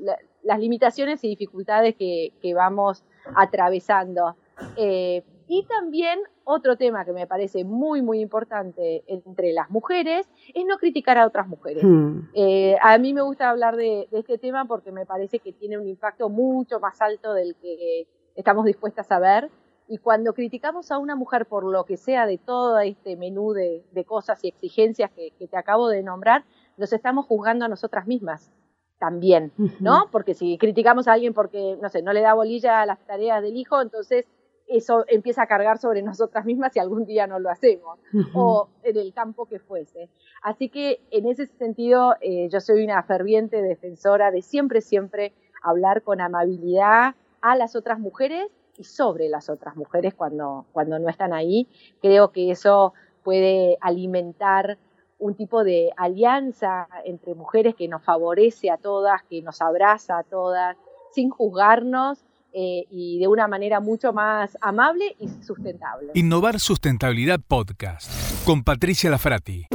las 0.42 0.60
limitaciones 0.60 1.24
y 1.24 1.30
dificultades 1.30 1.96
que, 1.96 2.34
que 2.42 2.54
vamos 2.56 3.04
atravesando. 3.36 4.36
Eh, 4.76 5.24
y 5.54 5.64
también 5.64 6.18
otro 6.46 6.78
tema 6.78 7.04
que 7.04 7.12
me 7.12 7.28
parece 7.28 7.66
muy, 7.66 8.02
muy 8.02 8.22
importante 8.22 9.04
entre 9.06 9.52
las 9.52 9.70
mujeres 9.70 10.26
es 10.54 10.66
no 10.66 10.78
criticar 10.78 11.18
a 11.18 11.28
otras 11.28 11.46
mujeres. 11.46 11.84
Hmm. 11.84 12.30
Eh, 12.34 12.78
a 12.82 12.98
mí 12.98 13.14
me 13.14 13.22
gusta 13.22 13.50
hablar 13.50 13.76
de, 13.76 14.08
este 14.14 14.38
tema 14.38 14.64
porque 14.64 14.94
me 14.94 15.06
parece 15.06 15.40
que 15.40 15.52
tiene 15.52 15.78
un 15.78 15.90
impacto 15.90 16.30
mucho 16.30 16.80
más 16.80 17.02
alto 17.02 17.34
del 17.34 17.58
que 17.58 18.08
estamos 18.34 18.64
dispuestas 18.64 19.12
a 19.12 19.20
ver. 19.20 19.50
Y 19.90 19.98
cuando 19.98 20.34
criticamos 20.34 20.90
a 20.90 20.98
una 20.98 21.18
mujer 21.18 21.46
por 21.46 21.66
lo 21.66 21.84
que 21.84 21.98
sea 21.98 22.26
de 22.26 22.38
todo 22.38 22.80
este 22.80 23.18
menú 23.18 23.52
de, 23.52 23.84
cosas 24.08 24.42
y 24.46 24.48
exigencias 24.48 25.12
que, 25.12 25.34
te 25.38 25.58
acabo 25.58 25.90
de 25.90 26.02
nombrar, 26.02 26.46
nos 26.78 26.94
estamos 26.94 27.26
juzgando 27.26 27.66
a 27.66 27.68
nosotras 27.68 28.08
mismas 28.08 28.54
también, 29.00 29.52
¿no? 29.82 30.08
Porque 30.14 30.34
si 30.34 30.58
criticamos 30.58 31.10
a 31.10 31.14
alguien 31.14 31.34
porque, 31.34 31.78
no 31.82 31.90
sé, 31.90 32.02
no 32.04 32.14
le 32.14 32.22
da 32.22 32.36
bolilla 32.36 32.82
a 32.82 32.86
las 32.86 33.06
tareas 33.06 33.42
del 33.42 33.58
hijo, 33.58 33.82
entonces 33.82 34.26
eso 34.72 35.06
empieza 35.08 35.44
a 35.44 35.48
cargar 35.48 35.78
sobre 35.78 36.02
nosotras 36.02 36.46
mismas 36.46 36.74
si 36.74 36.80
algún 36.80 37.06
día 37.06 37.28
no 37.28 37.40
lo 37.40 37.50
hacemos, 37.50 38.00
o 38.34 38.70
en 38.84 38.98
el 38.98 39.14
campo 39.14 39.46
que 39.46 39.60
fuese. 39.60 40.10
Así 40.42 40.70
que 40.70 41.02
en 41.12 41.28
ese 41.28 41.48
sentido 41.48 42.16
eh, 42.22 42.50
yo 42.50 42.60
soy 42.60 42.84
una 42.84 43.04
ferviente 43.04 43.62
defensora 43.62 44.32
de 44.32 44.42
siempre, 44.42 44.82
siempre 44.82 45.34
hablar 45.62 46.02
con 46.02 46.22
amabilidad 46.22 47.16
a 47.42 47.56
las 47.56 47.76
otras 47.76 48.00
mujeres 48.00 48.48
y 48.78 48.84
sobre 48.84 49.30
las 49.30 49.50
otras 49.50 49.76
mujeres 49.76 50.14
cuando, 50.14 50.66
cuando 50.72 51.00
no 51.00 51.10
están 51.10 51.34
ahí. 51.34 51.68
Creo 52.02 52.32
que 52.32 52.52
eso 52.52 52.94
puede 53.24 53.78
alimentar 53.82 54.78
un 55.20 55.36
tipo 55.36 55.64
de 55.64 55.92
alianza 55.98 56.88
entre 57.06 57.36
mujeres 57.36 57.76
que 57.76 57.88
nos 57.88 58.04
favorece 58.04 58.72
a 58.72 58.78
todas, 58.78 59.22
que 59.30 59.42
nos 59.44 59.62
abraza 59.62 60.18
a 60.18 60.24
todas, 60.24 60.78
sin 61.12 61.30
juzgarnos 61.30 62.24
eh, 62.54 62.86
y 62.90 63.20
de 63.20 63.28
una 63.28 63.48
manera 63.48 63.80
mucho 63.80 64.14
más 64.14 64.58
amable 64.62 65.16
y 65.20 65.28
sustentable. 65.44 66.12
Innovar 66.14 66.60
Sustentabilidad 66.60 67.40
Podcast 67.40 68.12
con 68.46 68.64
Patricia 68.64 69.10
Lafrati. 69.10 69.68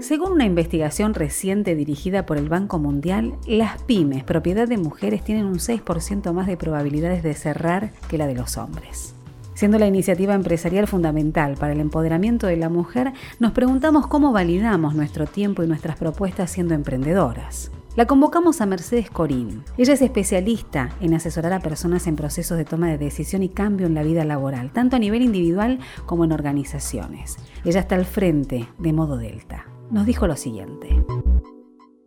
Según 0.00 0.32
una 0.32 0.44
investigación 0.44 1.14
reciente 1.14 1.76
dirigida 1.76 2.26
por 2.26 2.36
el 2.36 2.48
Banco 2.48 2.80
Mundial, 2.80 3.34
las 3.46 3.82
pymes, 3.84 4.24
propiedad 4.24 4.66
de 4.66 4.76
mujeres, 4.76 5.22
tienen 5.22 5.46
un 5.46 5.58
6% 5.58 6.32
más 6.32 6.48
de 6.48 6.56
probabilidades 6.56 7.22
de 7.22 7.34
cerrar 7.34 7.92
que 8.08 8.18
la 8.18 8.26
de 8.26 8.34
los 8.34 8.56
hombres. 8.56 9.14
Siendo 9.54 9.78
la 9.78 9.86
iniciativa 9.86 10.34
empresarial 10.34 10.88
fundamental 10.88 11.54
para 11.54 11.72
el 11.72 11.80
empoderamiento 11.80 12.48
de 12.48 12.56
la 12.56 12.68
mujer, 12.68 13.12
nos 13.38 13.52
preguntamos 13.52 14.08
cómo 14.08 14.32
validamos 14.32 14.96
nuestro 14.96 15.26
tiempo 15.26 15.62
y 15.62 15.68
nuestras 15.68 15.96
propuestas 15.96 16.50
siendo 16.50 16.74
emprendedoras. 16.74 17.70
La 17.94 18.06
convocamos 18.06 18.62
a 18.62 18.66
Mercedes 18.66 19.10
Corín. 19.10 19.64
Ella 19.76 19.92
es 19.92 20.00
especialista 20.00 20.88
en 21.02 21.12
asesorar 21.12 21.52
a 21.52 21.60
personas 21.60 22.06
en 22.06 22.16
procesos 22.16 22.56
de 22.56 22.64
toma 22.64 22.88
de 22.88 22.96
decisión 22.96 23.42
y 23.42 23.50
cambio 23.50 23.86
en 23.86 23.94
la 23.94 24.02
vida 24.02 24.24
laboral, 24.24 24.72
tanto 24.72 24.96
a 24.96 24.98
nivel 24.98 25.20
individual 25.20 25.78
como 26.06 26.24
en 26.24 26.32
organizaciones. 26.32 27.36
Ella 27.66 27.80
está 27.80 27.96
al 27.96 28.06
frente 28.06 28.66
de 28.78 28.92
Modo 28.94 29.18
Delta. 29.18 29.66
Nos 29.90 30.06
dijo 30.06 30.26
lo 30.26 30.36
siguiente. 30.36 30.88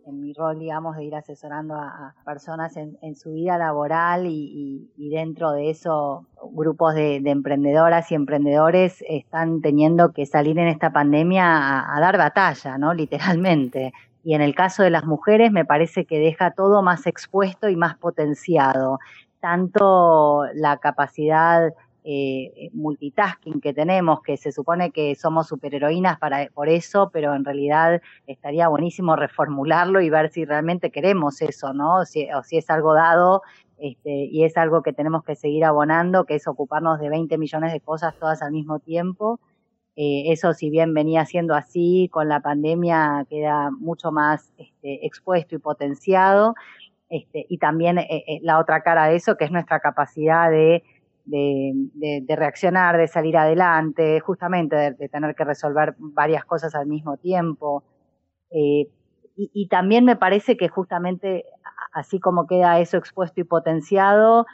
en 0.06 0.20
mi 0.20 0.32
rol, 0.32 0.58
digamos, 0.58 0.96
de 0.96 1.04
ir 1.04 1.14
asesorando 1.14 1.76
a, 1.76 2.16
personas 2.24 2.76
en, 2.76 3.14
su 3.14 3.34
vida 3.34 3.56
laboral 3.56 4.26
y, 4.26 4.90
dentro 4.96 5.52
de 5.52 5.70
eso 5.70 6.26
grupos 6.50 6.96
de, 6.96 7.22
emprendedoras 7.24 8.10
y 8.10 8.16
emprendedores 8.16 9.04
están 9.08 9.60
teniendo 9.60 10.12
que 10.12 10.26
salir 10.26 10.58
en 10.58 10.66
esta 10.66 10.90
pandemia 10.90 11.94
a, 11.94 12.00
dar 12.00 12.18
batalla, 12.18 12.76
¿no? 12.76 12.92
Literalmente. 12.92 13.92
Y 14.26 14.34
en 14.34 14.42
el 14.42 14.56
caso 14.56 14.82
de 14.82 14.90
las 14.90 15.04
mujeres 15.04 15.52
me 15.52 15.64
parece 15.64 16.04
que 16.04 16.18
deja 16.18 16.50
todo 16.50 16.82
más 16.82 17.06
expuesto 17.06 17.68
y 17.68 17.76
más 17.76 17.96
potenciado. 17.96 18.98
Tanto 19.38 20.42
la 20.52 20.78
capacidad 20.78 21.72
eh, 22.02 22.70
multitasking 22.72 23.60
que 23.60 23.72
tenemos, 23.72 24.22
que 24.22 24.36
se 24.36 24.50
supone 24.50 24.90
que 24.90 25.14
somos 25.14 25.46
superheroínas 25.46 26.18
para, 26.18 26.48
por 26.52 26.68
eso, 26.68 27.08
pero 27.12 27.36
en 27.36 27.44
realidad 27.44 28.02
estaría 28.26 28.66
buenísimo 28.66 29.14
reformularlo 29.14 30.00
y 30.00 30.10
ver 30.10 30.32
si 30.32 30.44
realmente 30.44 30.90
queremos 30.90 31.40
eso, 31.40 31.72
¿no? 31.72 32.04
Si, 32.04 32.28
o 32.32 32.42
si 32.42 32.56
es 32.56 32.68
algo 32.68 32.94
dado 32.94 33.42
este, 33.78 34.10
y 34.10 34.42
es 34.42 34.56
algo 34.56 34.82
que 34.82 34.92
tenemos 34.92 35.22
que 35.22 35.36
seguir 35.36 35.64
abonando, 35.64 36.24
que 36.24 36.34
es 36.34 36.48
ocuparnos 36.48 36.98
de 36.98 37.10
20 37.10 37.38
millones 37.38 37.72
de 37.72 37.80
cosas 37.80 38.12
todas 38.18 38.42
al 38.42 38.50
mismo 38.50 38.80
tiempo. 38.80 39.38
Eh, 39.96 40.30
eso, 40.30 40.52
si 40.52 40.68
bien 40.68 40.92
venía 40.92 41.24
siendo 41.24 41.54
así, 41.54 42.10
con 42.12 42.28
la 42.28 42.40
pandemia 42.40 43.26
queda 43.30 43.70
mucho 43.70 44.12
más 44.12 44.52
este, 44.58 45.06
expuesto 45.06 45.54
y 45.54 45.58
potenciado. 45.58 46.54
Este, 47.08 47.46
y 47.48 47.58
también 47.58 47.98
eh, 47.98 48.24
eh, 48.26 48.40
la 48.42 48.58
otra 48.58 48.82
cara 48.82 49.06
de 49.06 49.16
eso, 49.16 49.36
que 49.36 49.44
es 49.46 49.50
nuestra 49.50 49.80
capacidad 49.80 50.50
de 50.50 50.82
de, 51.26 52.36
reaccionar, 52.36 52.96
de 52.96 53.08
salir 53.08 53.36
adelante, 53.36 54.20
justamente 54.20 54.76
de, 54.76 55.08
tener 55.08 55.34
que 55.34 55.44
resolver 55.44 55.96
varias 55.98 56.44
cosas 56.44 56.72
al 56.76 56.86
mismo 56.86 57.16
tiempo. 57.16 57.82
Y, 58.48 59.66
también 59.68 60.04
me 60.04 60.14
parece 60.14 60.56
que 60.56 60.68
justamente 60.68 61.44
así 61.92 62.20
como 62.20 62.46
queda 62.46 62.78
eso 62.78 62.96
expuesto 62.96 63.40
y 63.40 63.44
potenciado, 63.44 64.46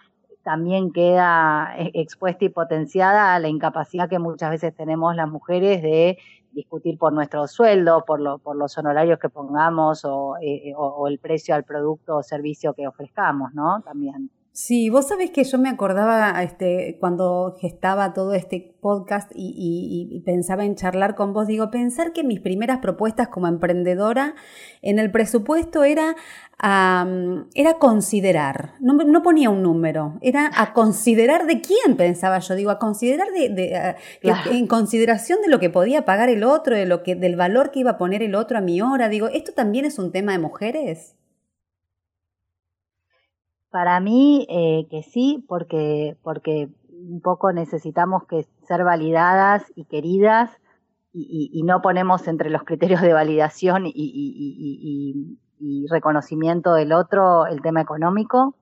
también 0.42 0.92
queda 0.92 1.74
e, 1.78 1.90
expuesta 1.94 2.44
y 2.44 2.48
potenciada 2.48 3.38
la 3.38 3.48
incapacidad 3.48 4.08
que 4.08 4.18
muchas 4.18 4.50
veces 4.50 4.74
tenemos 4.74 5.16
las 5.16 5.28
mujeres 5.28 5.82
de 5.82 6.18
discutir 6.52 6.98
por 6.98 7.12
nuestro 7.12 7.46
sueldo, 7.48 8.04
por, 8.04 8.20
lo, 8.20 8.38
por 8.38 8.56
los 8.56 8.76
honorarios 8.76 9.18
que 9.18 9.28
pongamos 9.28 10.04
o, 10.04 10.36
eh, 10.42 10.74
o, 10.76 10.86
o 10.86 11.08
el 11.08 11.18
precio 11.18 11.54
al 11.54 11.64
producto 11.64 12.16
o 12.16 12.22
servicio 12.22 12.74
que 12.74 12.86
ofrezcamos, 12.86 13.54
¿no? 13.54 13.80
También. 13.82 14.30
Sí, 14.54 14.90
vos 14.90 15.08
sabés 15.08 15.30
que 15.30 15.44
yo 15.44 15.56
me 15.56 15.70
acordaba 15.70 16.42
este, 16.42 16.98
cuando 17.00 17.56
gestaba 17.58 18.12
todo 18.12 18.34
este 18.34 18.76
podcast 18.82 19.32
y, 19.34 20.22
pensaba 20.26 20.66
en 20.66 20.74
charlar 20.74 21.14
con 21.14 21.32
vos, 21.32 21.46
digo, 21.46 21.70
pensar 21.70 22.12
que 22.12 22.22
mis 22.22 22.38
primeras 22.38 22.80
propuestas 22.80 23.28
como 23.28 23.46
emprendedora 23.46 24.34
en 24.82 24.98
el 24.98 25.10
presupuesto 25.10 25.84
era, 25.84 26.16
era 26.60 27.78
considerar, 27.78 28.74
no, 28.80 28.92
no, 28.92 29.22
ponía 29.22 29.48
un 29.48 29.62
número, 29.62 30.18
era 30.20 30.50
a 30.54 30.74
considerar 30.74 31.46
de 31.46 31.62
quién 31.62 31.96
pensaba 31.96 32.38
yo, 32.40 32.54
digo, 32.54 32.70
a 32.70 32.78
considerar 32.78 33.28
de, 33.32 33.96
en 34.50 34.66
consideración 34.66 35.40
de 35.40 35.48
lo 35.48 35.60
que 35.60 35.70
podía 35.70 36.04
pagar 36.04 36.28
el 36.28 36.44
otro, 36.44 36.76
de 36.76 36.84
lo 36.84 37.02
que, 37.02 37.14
del 37.14 37.36
valor 37.36 37.70
que 37.70 37.80
iba 37.80 37.92
a 37.92 37.98
poner 37.98 38.22
el 38.22 38.34
otro 38.34 38.58
a 38.58 38.60
mi 38.60 38.82
hora, 38.82 39.08
digo, 39.08 39.28
¿esto 39.28 39.52
también 39.52 39.86
es 39.86 39.98
un 39.98 40.12
tema 40.12 40.32
de 40.32 40.40
mujeres? 40.40 41.14
Para 43.72 44.00
mí 44.00 44.46
eh, 44.50 44.86
que 44.90 45.02
sí, 45.02 45.44
porque, 45.48 46.18
porque 46.22 46.68
un 46.90 47.22
poco 47.22 47.52
necesitamos 47.54 48.24
que 48.26 48.46
ser 48.68 48.84
validadas 48.84 49.64
y 49.74 49.86
queridas 49.86 50.50
y, 51.14 51.62
no 51.64 51.82
ponemos 51.82 52.28
entre 52.28 52.50
los 52.50 52.64
criterios 52.64 53.00
de 53.00 53.12
validación 53.12 53.84
y, 53.86 55.38
reconocimiento 55.90 56.74
del 56.74 56.92
otro 56.92 57.46
el 57.46 57.62
tema 57.62 57.80
económico. 57.80 58.56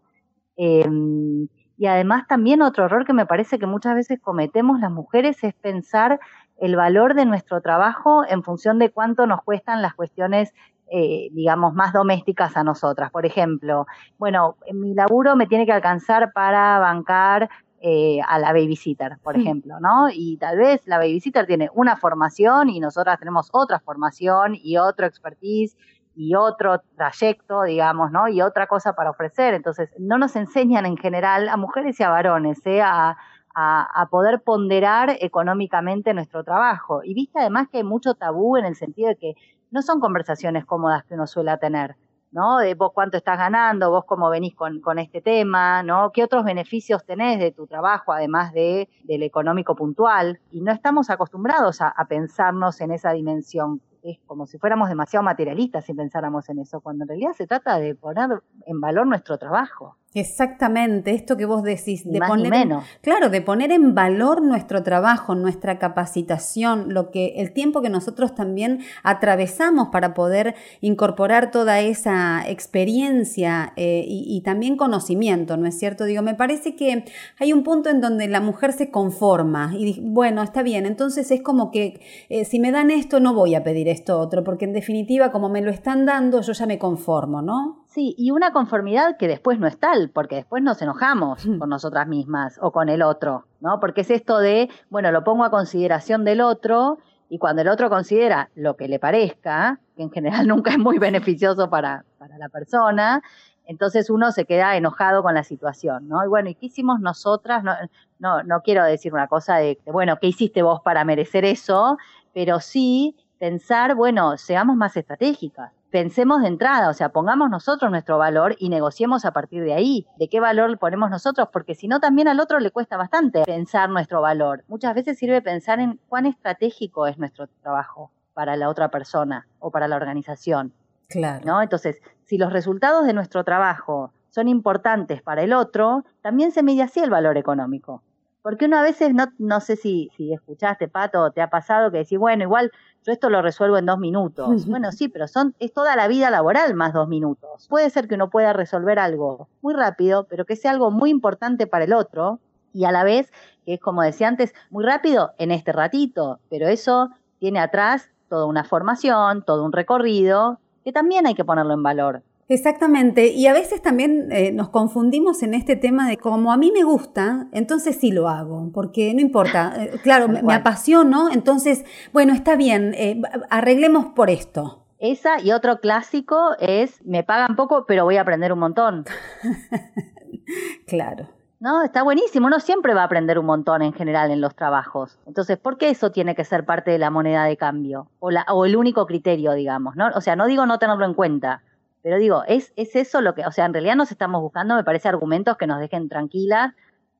Em, 0.56 1.48
y 1.76 1.86
además 1.86 2.26
también 2.28 2.62
otro 2.62 2.84
error 2.84 3.04
que 3.04 3.12
me 3.12 3.26
parece 3.26 3.58
que 3.58 3.66
muchas 3.66 3.94
veces 3.94 4.20
cometemos 4.20 4.80
las 4.80 4.90
mujeres 4.92 5.42
es 5.42 5.54
pensar 5.54 6.20
el 6.56 6.76
valor 6.76 7.14
de 7.14 7.24
nuestro 7.24 7.60
trabajo 7.62 8.22
en 8.28 8.42
función 8.42 8.78
de 8.78 8.90
cuánto 8.90 9.26
nos 9.26 9.42
cuestan 9.42 9.82
las 9.82 9.94
cuestiones 9.94 10.52
eh, 10.92 11.28
digamos, 11.32 11.72
más 11.72 11.92
domésticas 11.92 12.56
a 12.56 12.64
nosotras. 12.64 13.10
Por 13.10 13.24
ejemplo, 13.24 13.86
bueno, 14.18 14.56
mi 14.72 14.92
laburo 14.92 15.36
me 15.36 15.46
tiene 15.46 15.64
que 15.64 15.72
alcanzar 15.72 16.32
para 16.32 16.80
bancar 16.80 17.48
eh, 17.80 18.18
a 18.26 18.38
la 18.38 18.52
babysitter, 18.52 19.18
por 19.22 19.36
ejemplo, 19.36 19.78
¿no? 19.80 20.08
Y 20.12 20.36
tal 20.36 20.58
vez 20.58 20.82
la 20.86 20.98
babysitter 20.98 21.46
tiene 21.46 21.70
una 21.74 21.96
formación 21.96 22.68
y 22.68 22.80
nosotras 22.80 23.18
tenemos 23.18 23.48
otra 23.52 23.78
formación 23.78 24.54
y 24.54 24.76
otro 24.76 25.06
expertise 25.06 25.76
y 26.14 26.34
otro 26.34 26.82
trayecto, 26.96 27.62
digamos, 27.62 28.10
¿no? 28.10 28.28
Y 28.28 28.42
otra 28.42 28.66
cosa 28.66 28.94
para 28.94 29.10
ofrecer. 29.10 29.54
Entonces, 29.54 29.90
no 29.98 30.18
nos 30.18 30.36
enseñan 30.36 30.86
en 30.86 30.96
general 30.96 31.48
a 31.48 31.56
mujeres 31.56 31.98
y 32.00 32.02
a 32.02 32.10
varones, 32.10 32.60
¿eh? 32.66 32.82
a, 32.82 33.16
a, 33.54 34.06
poder 34.10 34.42
ponderar 34.42 35.16
económicamente 35.20 36.14
nuestro 36.14 36.44
trabajo. 36.44 37.02
Y 37.04 37.14
viste 37.14 37.38
además 37.38 37.68
que 37.70 37.78
hay 37.78 37.84
mucho 37.84 38.14
tabú 38.14 38.56
en 38.56 38.64
el 38.64 38.76
sentido 38.76 39.08
de 39.08 39.16
que 39.16 39.34
no 39.70 39.82
son 39.82 40.00
conversaciones 40.00 40.64
cómodas 40.64 41.04
que 41.04 41.14
uno 41.14 41.26
suele 41.26 41.56
tener, 41.58 41.96
¿no? 42.30 42.58
De 42.58 42.74
vos 42.74 42.92
cuánto 42.94 43.16
estás 43.16 43.38
ganando, 43.38 43.90
vos 43.90 44.04
cómo 44.04 44.30
venís 44.30 44.54
con, 44.54 44.80
con 44.80 44.98
este 44.98 45.20
tema, 45.20 45.82
¿no? 45.82 46.10
¿Qué 46.12 46.24
otros 46.24 46.44
beneficios 46.44 47.04
tenés 47.04 47.38
de 47.38 47.52
tu 47.52 47.66
trabajo, 47.66 48.12
además 48.12 48.52
de, 48.52 48.88
del 49.04 49.22
económico 49.22 49.74
puntual? 49.74 50.40
Y 50.50 50.60
no 50.60 50.72
estamos 50.72 51.10
acostumbrados 51.10 51.80
a, 51.80 51.88
a 51.88 52.06
pensarnos 52.06 52.80
en 52.80 52.92
esa 52.92 53.12
dimensión 53.12 53.80
es 54.02 54.18
como 54.26 54.46
si 54.46 54.58
fuéramos 54.58 54.88
demasiado 54.88 55.22
materialistas 55.22 55.84
si 55.84 55.94
pensáramos 55.94 56.48
en 56.48 56.60
eso, 56.60 56.80
cuando 56.80 57.04
en 57.04 57.08
realidad 57.08 57.32
se 57.32 57.46
trata 57.46 57.78
de 57.78 57.94
poner 57.94 58.42
en 58.66 58.80
valor 58.80 59.06
nuestro 59.06 59.38
trabajo. 59.38 59.96
Exactamente, 60.12 61.14
esto 61.14 61.36
que 61.36 61.44
vos 61.44 61.62
decís, 61.62 62.02
de 62.04 62.18
poner, 62.18 62.50
menos. 62.50 62.84
claro, 63.00 63.30
de 63.30 63.42
poner 63.42 63.70
en 63.70 63.94
valor 63.94 64.42
nuestro 64.42 64.82
trabajo, 64.82 65.36
nuestra 65.36 65.78
capacitación, 65.78 66.92
lo 66.92 67.12
que 67.12 67.34
el 67.36 67.52
tiempo 67.52 67.80
que 67.80 67.90
nosotros 67.90 68.34
también 68.34 68.80
atravesamos 69.04 69.90
para 69.92 70.12
poder 70.12 70.56
incorporar 70.80 71.52
toda 71.52 71.78
esa 71.78 72.42
experiencia 72.48 73.72
eh, 73.76 74.04
y, 74.04 74.40
también 74.40 74.76
conocimiento, 74.76 75.56
¿no 75.56 75.68
es 75.68 75.78
cierto? 75.78 76.04
Digo, 76.06 76.22
me 76.22 76.34
parece 76.34 76.74
que 76.74 77.04
hay 77.38 77.52
un 77.52 77.62
punto 77.62 77.88
en 77.88 78.00
donde 78.00 78.26
la 78.26 78.40
mujer 78.40 78.72
se 78.72 78.90
conforma 78.90 79.72
y 79.78 80.00
bueno, 80.00 80.42
está 80.42 80.64
bien, 80.64 80.86
entonces 80.86 81.30
es 81.30 81.40
como 81.40 81.70
que 81.70 82.00
eh, 82.28 82.44
si 82.44 82.58
me 82.58 82.72
dan 82.72 82.90
esto 82.90 83.20
no 83.20 83.32
voy 83.32 83.54
a 83.54 83.62
pedir 83.62 83.86
esto 83.86 84.18
otro, 84.18 84.42
porque 84.42 84.64
en 84.64 84.72
definitiva 84.72 85.30
como 85.30 85.48
me 85.48 85.62
lo 85.62 85.70
están 85.70 86.04
dando 86.04 86.40
yo 86.40 86.52
ya 86.52 86.66
me 86.66 86.80
conformo, 86.80 87.42
¿no? 87.42 87.79
Sí, 87.90 88.14
y 88.16 88.30
una 88.30 88.52
conformidad 88.52 89.16
que 89.16 89.26
después 89.26 89.58
no 89.58 89.66
es 89.66 89.76
tal, 89.76 90.10
porque 90.10 90.36
después 90.36 90.62
nos 90.62 90.80
enojamos 90.80 91.42
con 91.58 91.68
nosotras 91.68 92.06
mismas 92.06 92.56
o 92.62 92.70
con 92.70 92.88
el 92.88 93.02
otro, 93.02 93.46
¿no? 93.60 93.80
Porque 93.80 94.02
es 94.02 94.10
esto 94.10 94.38
de, 94.38 94.70
bueno, 94.90 95.10
lo 95.10 95.24
pongo 95.24 95.42
a 95.42 95.50
consideración 95.50 96.24
del 96.24 96.40
otro 96.40 96.98
y 97.28 97.38
cuando 97.38 97.62
el 97.62 97.68
otro 97.68 97.90
considera 97.90 98.48
lo 98.54 98.76
que 98.76 98.86
le 98.86 99.00
parezca, 99.00 99.80
que 99.96 100.04
en 100.04 100.12
general 100.12 100.46
nunca 100.46 100.70
es 100.70 100.78
muy 100.78 100.98
beneficioso 100.98 101.68
para, 101.68 102.04
para 102.18 102.38
la 102.38 102.48
persona, 102.48 103.22
entonces 103.66 104.08
uno 104.08 104.30
se 104.30 104.44
queda 104.44 104.76
enojado 104.76 105.24
con 105.24 105.34
la 105.34 105.42
situación, 105.42 106.06
¿no? 106.08 106.24
Y 106.24 106.28
bueno, 106.28 106.48
¿y 106.48 106.54
qué 106.54 106.66
hicimos 106.66 107.00
nosotras? 107.00 107.64
No, 107.64 107.74
no, 108.20 108.44
no 108.44 108.62
quiero 108.62 108.84
decir 108.84 109.12
una 109.12 109.26
cosa 109.26 109.56
de, 109.56 109.80
bueno, 109.86 110.16
¿qué 110.20 110.28
hiciste 110.28 110.62
vos 110.62 110.80
para 110.84 111.04
merecer 111.04 111.44
eso? 111.44 111.98
Pero 112.34 112.60
sí 112.60 113.16
pensar, 113.40 113.96
bueno, 113.96 114.38
seamos 114.38 114.76
más 114.76 114.96
estratégicas 114.96 115.72
pensemos 115.90 116.42
de 116.42 116.48
entrada, 116.48 116.88
o 116.88 116.94
sea, 116.94 117.10
pongamos 117.10 117.50
nosotros 117.50 117.90
nuestro 117.90 118.18
valor 118.18 118.56
y 118.58 118.68
negociemos 118.68 119.24
a 119.24 119.32
partir 119.32 119.62
de 119.62 119.74
ahí, 119.74 120.06
de 120.18 120.28
qué 120.28 120.40
valor 120.40 120.78
ponemos 120.78 121.10
nosotros, 121.10 121.48
porque 121.52 121.74
si 121.74 121.88
no 121.88 122.00
también 122.00 122.28
al 122.28 122.40
otro 122.40 122.60
le 122.60 122.70
cuesta 122.70 122.96
bastante 122.96 123.42
pensar 123.44 123.90
nuestro 123.90 124.20
valor. 124.20 124.64
Muchas 124.68 124.94
veces 124.94 125.18
sirve 125.18 125.42
pensar 125.42 125.80
en 125.80 125.98
cuán 126.08 126.26
estratégico 126.26 127.06
es 127.06 127.18
nuestro 127.18 127.48
trabajo 127.62 128.10
para 128.34 128.56
la 128.56 128.68
otra 128.68 128.88
persona 128.88 129.46
o 129.58 129.70
para 129.70 129.88
la 129.88 129.96
organización. 129.96 130.72
Claro. 131.08 131.44
¿no? 131.44 131.60
Entonces, 131.60 132.00
si 132.24 132.38
los 132.38 132.52
resultados 132.52 133.04
de 133.04 133.12
nuestro 133.12 133.42
trabajo 133.42 134.12
son 134.30 134.46
importantes 134.46 135.22
para 135.22 135.42
el 135.42 135.52
otro, 135.52 136.04
también 136.22 136.52
se 136.52 136.62
mide 136.62 136.82
así 136.82 137.00
el 137.00 137.10
valor 137.10 137.36
económico. 137.36 138.02
Porque 138.42 138.64
uno 138.64 138.78
a 138.78 138.82
veces, 138.82 139.12
no, 139.14 139.26
no 139.38 139.60
sé 139.60 139.76
si, 139.76 140.10
si 140.16 140.32
escuchaste, 140.32 140.88
Pato, 140.88 141.22
o 141.22 141.30
te 141.30 141.42
ha 141.42 141.50
pasado 141.50 141.90
que 141.90 141.98
decís, 141.98 142.18
bueno, 142.18 142.44
igual 142.44 142.70
yo 143.04 143.12
esto 143.12 143.30
lo 143.30 143.42
resuelvo 143.42 143.78
en 143.78 143.86
dos 143.86 143.98
minutos. 143.98 144.48
Bueno, 144.66 144.92
sí, 144.92 145.08
pero 145.08 145.28
son, 145.28 145.54
es 145.58 145.72
toda 145.72 145.96
la 145.96 146.08
vida 146.08 146.30
laboral 146.30 146.74
más 146.74 146.92
dos 146.92 147.08
minutos. 147.08 147.66
Puede 147.68 147.90
ser 147.90 148.08
que 148.08 148.14
uno 148.14 148.30
pueda 148.30 148.52
resolver 148.52 148.98
algo 148.98 149.48
muy 149.62 149.74
rápido, 149.74 150.24
pero 150.24 150.44
que 150.44 150.56
sea 150.56 150.70
algo 150.70 150.90
muy 150.90 151.10
importante 151.10 151.66
para 151.66 151.84
el 151.84 151.92
otro 151.92 152.40
y 152.72 152.84
a 152.84 152.92
la 152.92 153.04
vez, 153.04 153.32
que 153.64 153.74
es 153.74 153.80
como 153.80 154.02
decía 154.02 154.28
antes, 154.28 154.54
muy 154.70 154.84
rápido 154.84 155.32
en 155.38 155.50
este 155.50 155.72
ratito, 155.72 156.38
pero 156.48 156.68
eso 156.68 157.10
tiene 157.38 157.58
atrás 157.58 158.10
toda 158.28 158.46
una 158.46 158.64
formación, 158.64 159.42
todo 159.44 159.64
un 159.64 159.72
recorrido, 159.72 160.60
que 160.84 160.92
también 160.92 161.26
hay 161.26 161.34
que 161.34 161.44
ponerlo 161.44 161.74
en 161.74 161.82
valor. 161.82 162.22
Exactamente, 162.50 163.28
y 163.28 163.46
a 163.46 163.52
veces 163.52 163.80
también 163.80 164.32
eh, 164.32 164.50
nos 164.50 164.70
confundimos 164.70 165.44
en 165.44 165.54
este 165.54 165.76
tema 165.76 166.08
de 166.08 166.16
como 166.16 166.50
a 166.52 166.56
mí 166.56 166.72
me 166.72 166.82
gusta, 166.82 167.46
entonces 167.52 167.96
sí 168.00 168.10
lo 168.10 168.28
hago, 168.28 168.72
porque 168.74 169.14
no 169.14 169.20
importa, 169.20 169.72
eh, 169.78 170.00
claro, 170.02 170.26
me, 170.26 170.52
apasiono, 170.52 171.30
entonces, 171.30 171.84
bueno, 172.12 172.32
está 172.32 172.56
bien, 172.56 172.92
eh, 172.94 173.22
arreglemos 173.50 174.06
por 174.16 174.30
esto. 174.30 174.84
Esa 174.98 175.40
y 175.40 175.52
otro 175.52 175.78
clásico 175.78 176.56
es, 176.58 177.00
me 177.06 177.22
pagan 177.22 177.54
poco, 177.54 177.86
pero 177.86 178.02
voy 178.02 178.16
a 178.16 178.22
aprender 178.22 178.52
un 178.52 178.58
montón. 178.58 179.04
claro. 180.88 181.28
No, 181.60 181.84
está 181.84 182.02
buenísimo. 182.02 182.46
Uno 182.46 182.58
siempre 182.58 182.94
va 182.94 183.02
a 183.02 183.04
aprender 183.04 183.38
un 183.38 183.46
montón 183.46 183.82
en 183.82 183.92
general 183.92 184.30
en 184.30 184.40
los 184.40 184.56
trabajos. 184.56 185.20
Entonces, 185.26 185.58
¿por 185.58 185.78
qué 185.78 185.90
eso 185.90 186.10
tiene 186.10 186.34
que 186.34 186.44
ser 186.44 186.64
parte 186.64 186.90
de 186.90 186.98
la 186.98 187.10
moneda 187.10 187.44
de 187.44 187.56
cambio? 187.58 188.08
O, 188.18 188.30
la, 188.30 188.44
o 188.48 188.64
el 188.64 188.76
único 188.76 189.06
criterio, 189.06 189.52
digamos, 189.52 189.94
¿no? 189.94 190.08
O 190.14 190.20
sea, 190.20 190.36
no 190.36 190.46
digo 190.46 190.64
no 190.64 190.78
tenerlo 190.78 191.04
en 191.04 191.12
cuenta, 191.14 191.62
pero 192.02 192.18
digo, 192.18 192.44
¿es, 192.46 192.72
es 192.76 192.96
eso 192.96 193.20
lo 193.20 193.34
que, 193.34 193.46
o 193.46 193.52
sea, 193.52 193.66
en 193.66 193.72
realidad 193.72 193.96
nos 193.96 194.10
estamos 194.10 194.40
buscando, 194.40 194.74
me 194.74 194.84
parece, 194.84 195.08
argumentos 195.08 195.56
que 195.56 195.66
nos 195.66 195.80
dejen 195.80 196.08
tranquilas 196.08 196.74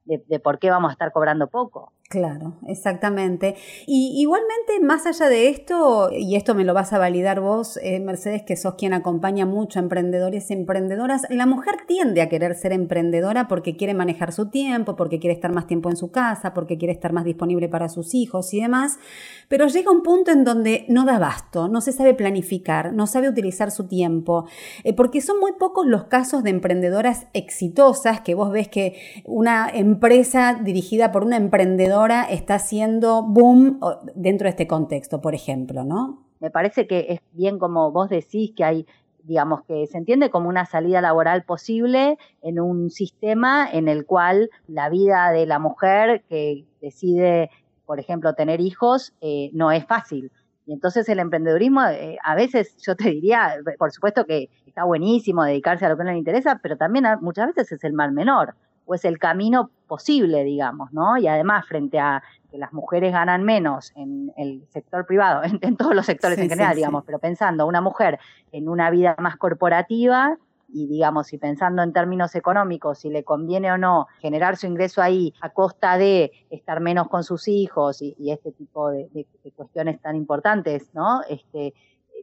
de, 0.04 0.22
de 0.26 0.40
por 0.40 0.58
qué 0.58 0.70
vamos 0.70 0.90
a 0.90 0.92
estar 0.92 1.12
cobrando 1.12 1.48
poco. 1.48 1.92
Claro, 2.10 2.56
exactamente. 2.66 3.54
Y 3.86 4.20
igualmente, 4.20 4.80
más 4.82 5.06
allá 5.06 5.28
de 5.28 5.48
esto, 5.48 6.10
y 6.10 6.34
esto 6.34 6.56
me 6.56 6.64
lo 6.64 6.74
vas 6.74 6.92
a 6.92 6.98
validar 6.98 7.38
vos, 7.38 7.78
eh, 7.84 8.00
Mercedes, 8.00 8.42
que 8.42 8.56
sos 8.56 8.74
quien 8.74 8.94
acompaña 8.94 9.46
mucho 9.46 9.78
a 9.78 9.82
emprendedores 9.82 10.50
y 10.50 10.54
emprendedoras, 10.54 11.22
la 11.30 11.46
mujer 11.46 11.76
tiende 11.86 12.20
a 12.20 12.28
querer 12.28 12.56
ser 12.56 12.72
emprendedora 12.72 13.46
porque 13.46 13.76
quiere 13.76 13.94
manejar 13.94 14.32
su 14.32 14.50
tiempo, 14.50 14.96
porque 14.96 15.20
quiere 15.20 15.34
estar 15.34 15.52
más 15.52 15.68
tiempo 15.68 15.88
en 15.88 15.96
su 15.96 16.10
casa, 16.10 16.52
porque 16.52 16.78
quiere 16.78 16.92
estar 16.92 17.12
más 17.12 17.24
disponible 17.24 17.68
para 17.68 17.88
sus 17.88 18.12
hijos 18.12 18.52
y 18.54 18.60
demás, 18.60 18.98
pero 19.46 19.68
llega 19.68 19.92
un 19.92 20.02
punto 20.02 20.32
en 20.32 20.42
donde 20.42 20.86
no 20.88 21.04
da 21.04 21.20
basto, 21.20 21.68
no 21.68 21.80
se 21.80 21.92
sabe 21.92 22.14
planificar, 22.14 22.92
no 22.92 23.06
sabe 23.06 23.28
utilizar 23.28 23.70
su 23.70 23.86
tiempo, 23.86 24.46
eh, 24.82 24.94
porque 24.94 25.20
son 25.20 25.38
muy 25.38 25.52
pocos 25.52 25.86
los 25.86 26.06
casos 26.06 26.42
de 26.42 26.50
emprendedoras 26.50 27.28
exitosas 27.34 28.22
que 28.22 28.34
vos 28.34 28.50
ves 28.50 28.66
que 28.66 28.96
una 29.24 29.70
empresa 29.72 30.58
dirigida 30.60 31.12
por 31.12 31.22
una 31.22 31.36
emprendedora 31.36 31.99
ahora 32.00 32.24
está 32.24 32.54
haciendo 32.54 33.22
boom 33.22 33.78
dentro 34.14 34.46
de 34.46 34.50
este 34.50 34.66
contexto, 34.66 35.20
por 35.20 35.34
ejemplo, 35.34 35.84
¿no? 35.84 36.26
Me 36.40 36.50
parece 36.50 36.86
que 36.86 37.06
es 37.10 37.20
bien 37.32 37.58
como 37.58 37.92
vos 37.92 38.08
decís 38.08 38.52
que 38.56 38.64
hay 38.64 38.86
digamos 39.22 39.62
que 39.64 39.86
se 39.86 39.98
entiende 39.98 40.30
como 40.30 40.48
una 40.48 40.64
salida 40.64 41.02
laboral 41.02 41.44
posible 41.44 42.16
en 42.40 42.58
un 42.58 42.88
sistema 42.88 43.68
en 43.70 43.86
el 43.86 44.06
cual 44.06 44.48
la 44.66 44.88
vida 44.88 45.30
de 45.30 45.44
la 45.44 45.58
mujer 45.58 46.24
que 46.26 46.64
decide, 46.80 47.50
por 47.84 48.00
ejemplo, 48.00 48.34
tener 48.34 48.62
hijos, 48.62 49.12
eh, 49.20 49.50
no 49.52 49.70
es 49.72 49.84
fácil. 49.84 50.32
Y 50.64 50.72
entonces 50.72 51.06
el 51.10 51.18
emprendedurismo, 51.18 51.84
eh, 51.84 52.16
a 52.24 52.34
veces 52.34 52.76
yo 52.78 52.96
te 52.96 53.10
diría, 53.10 53.56
por 53.78 53.92
supuesto 53.92 54.24
que 54.24 54.48
está 54.64 54.84
buenísimo 54.84 55.44
dedicarse 55.44 55.84
a 55.84 55.90
lo 55.90 55.98
que 55.98 56.04
no 56.04 56.12
le 56.12 56.18
interesa, 56.18 56.58
pero 56.62 56.78
también 56.78 57.04
muchas 57.20 57.48
veces 57.48 57.72
es 57.72 57.84
el 57.84 57.92
mal 57.92 58.12
menor 58.12 58.54
o 58.90 58.94
es 58.96 59.04
el 59.04 59.18
camino 59.20 59.70
posible, 59.86 60.42
digamos, 60.42 60.92
¿no? 60.92 61.16
Y 61.16 61.28
además, 61.28 61.64
frente 61.64 62.00
a 62.00 62.24
que 62.50 62.58
las 62.58 62.72
mujeres 62.72 63.12
ganan 63.12 63.44
menos 63.44 63.92
en 63.94 64.32
el 64.36 64.66
sector 64.70 65.06
privado, 65.06 65.42
en, 65.62 65.76
todos 65.76 65.94
los 65.94 66.06
sectores 66.06 66.36
en 66.38 66.48
general, 66.48 66.74
digamos, 66.74 67.04
pero 67.04 67.20
pensando 67.20 67.66
una 67.68 67.80
mujer 67.80 68.18
en 68.50 68.68
una 68.68 68.90
vida 68.90 69.14
más 69.18 69.36
corporativa, 69.36 70.36
y 70.72 70.88
digamos, 70.88 71.32
y 71.32 71.38
pensando 71.38 71.82
en 71.84 71.92
términos 71.92 72.34
económicos, 72.34 72.98
si 72.98 73.10
le 73.10 73.22
conviene 73.22 73.70
o 73.70 73.78
no 73.78 74.08
generar 74.20 74.56
su 74.56 74.66
ingreso 74.66 75.02
ahí 75.02 75.34
a 75.40 75.50
costa 75.50 75.96
de 75.96 76.32
estar 76.50 76.80
menos 76.80 77.08
con 77.08 77.22
sus 77.22 77.46
hijos 77.46 78.02
y, 78.02 78.14
este 78.30 78.50
tipo 78.50 78.90
de, 78.90 79.26
cuestiones 79.54 80.00
tan 80.00 80.16
importantes, 80.16 80.90
¿no? 80.94 81.22
Este, 81.28 81.74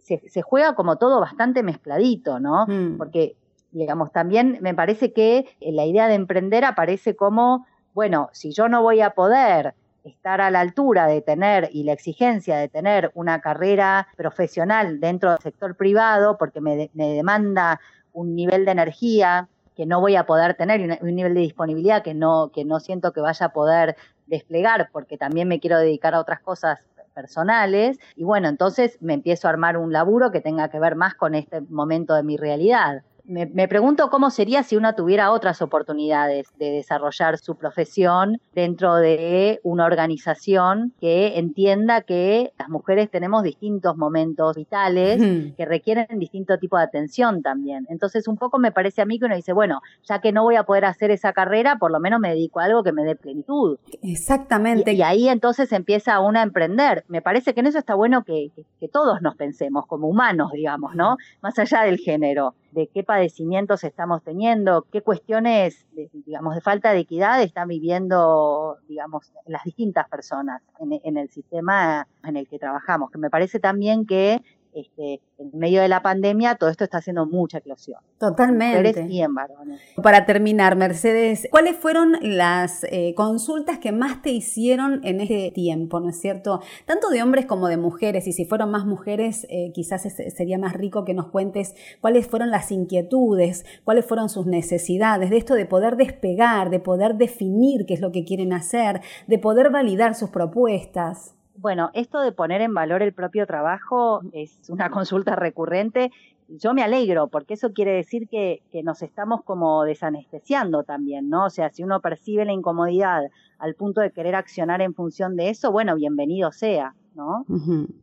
se, 0.01 0.41
juega 0.41 0.75
como 0.75 0.97
todo 0.97 1.21
bastante 1.21 1.63
mezcladito, 1.63 2.41
¿no? 2.41 2.65
Mm. 2.67 2.97
Porque 2.97 3.37
digamos, 3.77 4.11
también 4.11 4.57
me 4.61 4.73
parece 4.73 5.13
que 5.13 5.45
eh, 5.59 5.71
la 5.71 5.85
idea 5.85 6.07
de 6.07 6.15
emprender 6.15 6.65
aparece 6.65 7.15
como, 7.15 7.65
bueno, 7.93 8.29
si 8.33 8.51
yo 8.51 8.67
no 8.67 8.81
voy 8.81 9.01
a 9.01 9.11
poder 9.11 9.73
estar 10.03 10.41
a 10.41 10.51
la 10.51 10.61
altura 10.61 11.07
de 11.07 11.21
tener 11.21 11.69
y 11.71 11.83
la 11.83 11.93
exigencia 11.93 12.57
de 12.57 12.69
tener 12.69 13.11
una 13.13 13.41
carrera 13.41 14.07
profesional 14.15 14.99
dentro 14.99 15.31
del 15.31 15.39
sector 15.39 15.75
privado, 15.75 16.37
porque 16.37 16.61
me, 16.61 16.89
demanda 16.93 17.79
un 18.13 18.35
nivel 18.35 18.65
de 18.65 18.71
energía 18.71 19.49
que 19.75 19.85
no 19.85 19.99
voy 19.99 20.15
a 20.15 20.25
poder 20.25 20.55
tener 20.55 20.81
y 20.81 21.05
un 21.05 21.15
nivel 21.15 21.35
de 21.35 21.41
disponibilidad 21.41 22.03
que 22.03 22.13
no, 22.13 22.51
que 22.53 22.65
no 22.65 22.79
siento 22.79 23.11
que 23.11 23.21
vaya 23.21 23.47
a 23.47 23.53
poder 23.53 23.95
desplegar, 24.25 24.89
porque 24.91 25.17
también 25.17 25.47
me 25.47 25.59
quiero 25.59 25.77
dedicar 25.77 26.15
a 26.15 26.19
otras 26.19 26.39
cosas 26.39 26.79
personales. 27.13 27.99
Y 28.15 28.23
bueno, 28.23 28.47
entonces 28.47 28.97
me 29.01 29.13
empiezo 29.13 29.47
a 29.47 29.51
armar 29.51 29.77
un 29.77 29.91
laburo 29.91 30.31
que 30.31 30.41
tenga 30.41 30.69
que 30.69 30.79
ver 30.79 30.95
más 30.95 31.15
con 31.15 31.35
este 31.35 31.61
momento 31.61 32.15
de 32.15 32.23
mi 32.23 32.37
realidad 32.37 33.03
me, 33.27 33.67
pregunto 33.67 34.09
cómo 34.09 34.29
sería 34.29 34.63
si 34.63 34.77
uno 34.77 34.95
tuviera 34.95 35.31
otras 35.31 35.61
oportunidades 35.61 36.47
de 36.57 36.71
desarrollar 36.71 37.37
su 37.37 37.55
profesión 37.55 38.39
dentro 38.55 38.95
de 38.95 39.59
una 39.63 39.85
organización 39.85 40.93
que 40.99 41.37
entienda 41.37 42.01
que 42.01 42.53
las 42.57 42.69
mujeres 42.69 43.11
tenemos 43.11 43.43
distintos 43.43 43.97
momentos 43.97 44.55
vitales 44.55 45.21
que 45.57 45.65
requieren 45.65 46.07
distinto 46.19 46.57
tipo 46.57 46.77
de 46.77 46.83
atención 46.83 47.41
también. 47.41 47.85
Entonces, 47.89 48.27
un 48.27 48.37
poco 48.37 48.59
me 48.59 48.71
parece 48.71 49.01
a 49.01 49.05
mí 49.05 49.19
que 49.19 49.25
uno 49.25 49.35
dice, 49.35 49.51
bueno, 49.51 49.81
ya 50.03 50.19
que 50.19 50.31
no 50.31 50.43
voy 50.43 50.55
a 50.55 50.63
poder 50.63 50.85
hacer 50.85 51.11
esa 51.11 51.33
carrera, 51.33 51.77
por 51.77 51.91
lo 51.91 51.99
menos 51.99 52.19
me 52.19 52.29
dedico 52.29 52.59
a 52.61 52.65
algo 52.65 52.83
que 52.83 52.93
me 52.93 53.03
dé 53.03 53.15
plenitud. 53.15 53.77
Exactamente. 54.01 54.93
Y, 54.93 55.01
ahí 55.01 55.27
entonces 55.27 55.71
empieza 55.73 56.19
uno 56.19 56.39
a 56.39 56.43
emprender. 56.43 57.03
Me 57.07 57.21
parece 57.21 57.53
que 57.53 57.59
en 57.59 57.67
eso 57.67 57.79
está 57.79 57.95
bueno 57.95 58.23
que, 58.23 58.51
que 58.79 58.87
todos 58.87 59.21
nos 59.21 59.35
pensemos 59.35 59.85
como 59.85 60.07
humanos, 60.07 60.51
digamos, 60.53 60.95
¿no? 60.95 61.17
Más 61.41 61.59
allá 61.59 61.83
del 61.83 61.97
género 61.97 62.55
de 62.71 62.87
qué 62.87 63.03
padecimientos 63.03 63.83
estamos 63.83 64.23
teniendo, 64.23 64.85
qué 64.91 65.01
cuestiones, 65.01 65.87
digamos, 66.25 66.55
de 66.55 66.61
falta 66.61 66.91
de 66.91 66.99
equidad 66.99 67.41
están 67.41 67.67
viviendo, 67.67 68.77
digamos, 68.87 69.31
las 69.45 69.63
distintas 69.63 70.07
personas 70.09 70.61
en, 70.79 70.99
en 71.03 71.17
el 71.17 71.29
sistema 71.29 72.07
en 72.23 72.37
el 72.37 72.47
que 72.47 72.59
trabajamos. 72.59 73.11
Que 73.11 73.17
me 73.17 73.29
parece 73.29 73.59
también 73.59 74.05
que 74.05 74.41
este, 74.79 75.21
en 75.37 75.51
medio 75.53 75.81
de 75.81 75.87
la 75.87 76.01
pandemia 76.01 76.55
todo 76.55 76.69
esto 76.69 76.83
está 76.83 76.99
haciendo 76.99 77.25
mucha 77.25 77.59
eclosión. 77.59 77.99
Totalmente. 78.19 79.05
y 79.09 79.21
en 79.21 79.33
varones. 79.33 79.79
Para 80.01 80.25
terminar, 80.25 80.75
Mercedes, 80.75 81.47
¿cuáles 81.51 81.75
fueron 81.75 82.13
las 82.21 82.83
eh, 82.85 83.13
consultas 83.15 83.79
que 83.79 83.91
más 83.91 84.21
te 84.21 84.31
hicieron 84.31 85.01
en 85.03 85.21
este 85.21 85.51
tiempo, 85.51 85.99
no 85.99 86.09
es 86.09 86.19
cierto? 86.19 86.61
Tanto 86.85 87.09
de 87.09 87.21
hombres 87.21 87.45
como 87.45 87.67
de 87.67 87.77
mujeres, 87.77 88.27
y 88.27 88.33
si 88.33 88.45
fueron 88.45 88.71
más 88.71 88.85
mujeres, 88.85 89.45
eh, 89.49 89.71
quizás 89.73 90.01
sería 90.03 90.57
más 90.57 90.73
rico 90.73 91.05
que 91.05 91.13
nos 91.13 91.27
cuentes 91.27 91.75
cuáles 92.01 92.27
fueron 92.27 92.49
las 92.49 92.71
inquietudes, 92.71 93.65
cuáles 93.83 94.05
fueron 94.05 94.29
sus 94.29 94.45
necesidades, 94.45 95.29
de 95.29 95.37
esto 95.37 95.53
de 95.53 95.65
poder 95.65 95.95
despegar, 95.95 96.69
de 96.69 96.79
poder 96.79 97.15
definir 97.15 97.85
qué 97.85 97.93
es 97.93 98.01
lo 98.01 98.11
que 98.11 98.23
quieren 98.23 98.53
hacer, 98.53 99.01
de 99.27 99.39
poder 99.39 99.69
validar 99.69 100.15
sus 100.15 100.29
propuestas. 100.29 101.36
Bueno, 101.67 101.91
esto 101.93 102.21
de 102.21 102.31
poner 102.31 102.61
en 102.61 102.73
valor 102.73 103.01
el 103.01 103.11
propio 103.11 103.45
trabajo 103.45 104.21
es 104.31 104.57
una 104.69 104.89
consulta 104.89 105.35
recurrente. 105.35 106.13
Yo 106.47 106.73
me 106.73 106.81
alegro 106.81 107.27
porque 107.27 107.55
eso 107.55 107.73
quiere 107.73 107.91
decir 107.91 108.29
que, 108.29 108.61
nos 108.85 109.01
estamos 109.01 109.43
como 109.43 109.83
desanestesiando 109.83 110.83
también, 110.83 111.27
¿no? 111.27 111.43
O 111.43 111.49
sea, 111.49 111.69
si 111.69 111.83
uno 111.83 111.99
percibe 111.99 112.45
la 112.45 112.53
incomodidad 112.53 113.23
al 113.59 113.75
punto 113.75 113.99
de 113.99 114.11
querer 114.11 114.35
accionar 114.35 114.81
en 114.81 114.93
función 114.93 115.35
de 115.35 115.49
eso, 115.49 115.69
bueno, 115.73 115.97
bienvenido 115.97 116.53
sea. 116.53 116.95
¿No? 117.17 117.45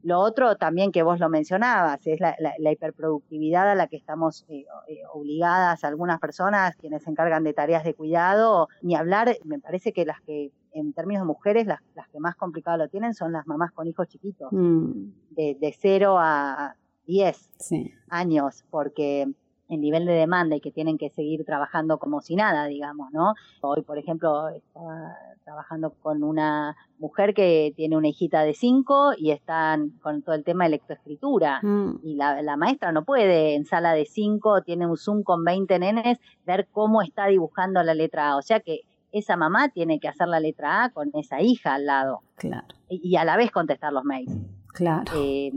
Lo 0.03 0.21
otro 0.21 0.57
también 0.57 0.93
que 0.93 1.03
vos 1.03 1.19
lo 1.21 1.29
mencionabas 1.31 2.07
es 2.07 2.21
la, 2.21 2.37
hiperproductividad 2.71 3.71
a 3.71 3.75
la 3.75 3.87
que 3.87 3.97
estamos 3.97 4.45
eh, 4.49 4.67
eh, 4.89 4.99
obligadas 5.13 5.85
algunas 5.85 6.21
personas 6.21 6.77
quienes 6.77 7.05
se 7.05 7.11
encargan 7.11 7.45
de 7.45 7.55
tareas 7.55 7.85
de 7.85 7.95
cuidado, 7.95 8.69
ni 8.83 8.97
hablar, 8.97 9.37
me 9.45 9.61
parece 9.61 9.93
que 9.93 10.05
las 10.05 10.21
que 10.23 10.51
en 10.73 10.93
términos 10.93 11.23
de 11.23 11.27
mujeres 11.29 11.67
las, 11.67 11.81
que 12.13 12.21
más 12.21 12.35
complicado 12.35 12.77
lo 12.77 12.89
tienen 12.89 13.15
son 13.15 13.33
las 13.33 13.47
mamás 13.47 13.71
con 13.73 13.87
hijos 13.87 14.09
chiquitos, 14.09 14.53
mm. 14.53 14.91
de, 15.31 15.57
de 15.61 15.75
0 15.79 16.17
a 16.19 16.75
10 17.07 17.51
años, 18.09 18.65
porque 18.71 19.29
el 19.69 19.81
nivel 19.81 20.05
de 20.07 20.13
demanda 20.13 20.57
y 20.57 20.61
que 20.61 20.71
tienen 20.71 20.99
que 20.99 21.11
seguir 21.11 21.45
trabajando 21.45 21.99
como 21.99 22.21
si 22.21 22.37
nada, 22.37 22.67
digamos, 22.67 23.13
¿no? 23.13 23.35
Hoy, 23.61 23.83
por 23.83 23.99
ejemplo, 23.99 24.49
estaba 24.49 25.17
trabajando 25.45 25.95
con 26.01 26.23
una 26.23 26.77
mujer 26.99 27.35
que 27.35 27.73
tiene 27.77 27.97
una 27.97 28.09
hijita 28.09 28.43
de 28.43 28.55
cinco 28.55 29.13
y 29.17 29.31
están 29.31 29.91
con 30.03 30.23
todo 30.23 30.35
el 30.35 30.43
tema 30.43 30.65
de 30.65 30.71
lectoescritura. 30.71 31.61
Mm. 31.63 32.01
Y 32.03 32.15
la, 32.15 32.57
maestra 32.57 32.93
no 32.93 33.05
puede 33.05 33.55
en 33.55 33.67
sala 33.67 33.93
de 33.93 34.07
cinco, 34.07 34.63
tiene 34.63 34.87
un 34.87 34.97
Zoom 34.97 35.23
con 35.23 35.45
20 35.45 35.79
nenes, 35.79 36.19
ver 36.47 36.67
cómo 36.73 37.03
está 37.03 37.27
dibujando 37.27 37.83
la 37.83 37.95
letra 37.95 38.31
A. 38.31 38.37
O 38.37 38.43
sea 38.43 38.61
que 38.61 38.81
esa 39.13 39.37
mamá 39.37 39.69
tiene 39.69 40.01
que 40.01 40.09
hacer 40.09 40.29
la 40.29 40.41
letra 40.41 40.85
A 40.85 40.91
con 40.91 41.11
esa 41.15 41.41
hija 41.41 41.75
al 41.75 41.87
lado. 41.87 42.23
Claro. 42.37 42.67
Y, 42.89 43.17
a 43.17 43.25
la 43.25 43.37
vez 43.37 43.51
contestar 43.51 43.93
los 43.93 44.05
mails. 44.05 44.33
Claro. 44.73 45.13
Eh, 45.15 45.53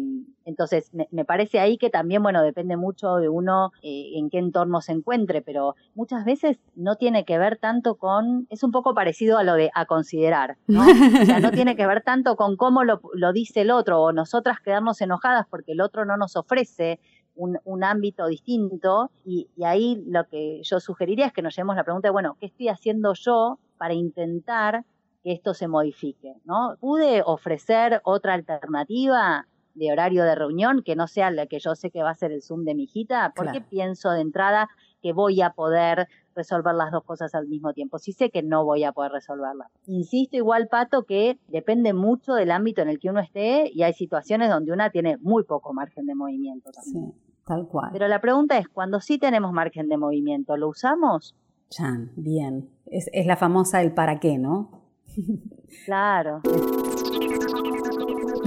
entonces, 0.48 0.92
me, 1.12 1.26
parece 1.26 1.60
ahí 1.60 1.78
que 1.78 1.90
también, 1.90 2.24
bueno, 2.24 2.42
depende 2.42 2.78
mucho 2.78 3.18
de 3.18 3.28
uno 3.28 3.74
eh, 3.82 4.12
en 4.16 4.30
qué 4.30 4.38
entorno 4.38 4.80
se 4.80 4.94
encuentre, 4.94 5.42
pero 5.42 5.76
muchas 5.94 6.24
veces 6.24 6.58
no 6.74 6.96
tiene 6.96 7.26
que 7.26 7.38
ver 7.38 7.58
tanto 7.58 7.96
con, 7.96 8.48
es 8.50 8.64
un 8.64 8.72
poco 8.72 8.94
parecido 8.94 9.38
a 9.38 9.44
lo 9.44 9.56
de 9.56 9.70
a 9.76 9.86
considerar, 9.86 10.56
¿no? 10.68 10.84
O 10.84 11.26
sea, 11.26 11.42
no 11.42 11.52
tiene 11.52 11.76
que 11.76 11.86
ver 11.86 12.02
tanto 12.02 12.38
con 12.38 12.56
cómo 12.56 12.86
lo, 12.86 13.02
dice 13.34 13.60
el 13.60 13.72
otro 13.72 14.02
o 14.02 14.14
nosotras 14.14 14.62
quedarnos 14.62 15.02
enojadas 15.02 15.46
porque 15.50 15.74
el 15.74 15.82
otro 15.82 16.06
no 16.06 16.16
nos 16.16 16.38
ofrece 16.38 17.02
un, 17.36 17.84
ámbito 17.84 18.26
distinto 18.28 19.12
y, 19.26 19.50
y, 19.58 19.66
ahí 19.66 20.02
lo 20.08 20.28
que 20.30 20.62
yo 20.64 20.80
sugeriría 20.80 21.26
es 21.26 21.34
que 21.34 21.42
nos 21.42 21.58
llevemos 21.58 21.76
la 21.76 21.84
pregunta 21.84 22.08
de, 22.08 22.14
bueno, 22.14 22.38
¿qué 22.40 22.46
estoy 22.46 22.70
haciendo 22.70 23.14
yo 23.16 23.60
para 23.78 23.94
intentar 23.94 24.86
que 25.24 25.34
esto 25.34 25.54
se 25.54 25.68
modifique? 25.68 26.36
¿no? 26.46 26.78
¿Pude 26.80 27.22
ofrecer 27.26 28.00
otra 28.06 28.34
alternativa? 28.34 29.46
De 29.78 29.92
horario 29.92 30.24
de 30.24 30.36
reunión 30.36 30.82
que 30.84 30.96
no 30.96 31.08
sea 31.08 31.32
la 31.32 31.46
que 31.46 31.60
yo 31.60 31.76
sé 31.76 31.92
que 31.92 32.04
va 32.04 32.10
a 32.10 32.16
ser 32.16 32.32
el 32.32 32.42
Zoom 32.42 32.64
de 32.64 32.76
mi 32.76 32.84
hijita? 32.84 33.34
¿Por 33.36 33.52
qué 33.52 33.62
pienso 33.62 34.10
de 34.12 34.22
entrada 34.22 34.70
que 35.02 35.14
voy 35.14 35.42
a 35.42 35.52
poder 35.52 36.08
resolver 36.36 36.74
las 36.74 36.92
dos 36.92 37.04
cosas 37.04 37.36
al 37.36 37.48
mismo 37.48 37.74
tiempo? 37.74 38.00
Si 38.00 38.12
sé 38.12 38.30
que 38.32 38.42
no 38.42 38.66
voy 38.66 38.84
a 38.84 38.92
poder 38.92 39.12
resolverlas. 39.12 39.72
Insisto 39.86 40.36
igual, 40.36 40.68
Pato, 40.68 41.04
que 41.04 41.38
depende 41.48 41.94
mucho 41.94 42.34
del 42.34 42.52
ámbito 42.52 42.82
en 42.82 42.90
el 42.90 43.00
que 43.00 43.10
uno 43.10 43.20
esté 43.20 43.70
y 43.72 43.84
hay 43.84 43.94
situaciones 43.94 44.50
donde 44.50 44.72
una 44.72 44.90
tiene 44.90 45.18
muy 45.18 45.44
poco 45.44 45.74
margen 45.74 46.08
de 46.08 46.16
movimiento 46.16 46.72
también. 46.72 47.12
Sí, 47.12 47.42
tal 47.46 47.68
cual. 47.68 47.90
Pero 47.94 48.08
la 48.08 48.20
pregunta 48.20 48.58
es, 48.58 48.68
cuando 48.68 49.00
sí 49.00 49.20
tenemos 49.20 49.54
margen 49.54 49.88
de 49.90 49.98
movimiento, 49.98 50.58
¿lo 50.58 50.70
usamos? 50.70 51.36
Chan, 51.70 52.12
bien. 52.16 52.70
Es, 52.86 53.10
es 53.14 53.28
la 53.28 53.38
famosa 53.38 53.82
el 53.82 53.94
para 53.94 54.20
qué, 54.20 54.38
¿no? 54.38 54.72
Claro. 55.86 56.42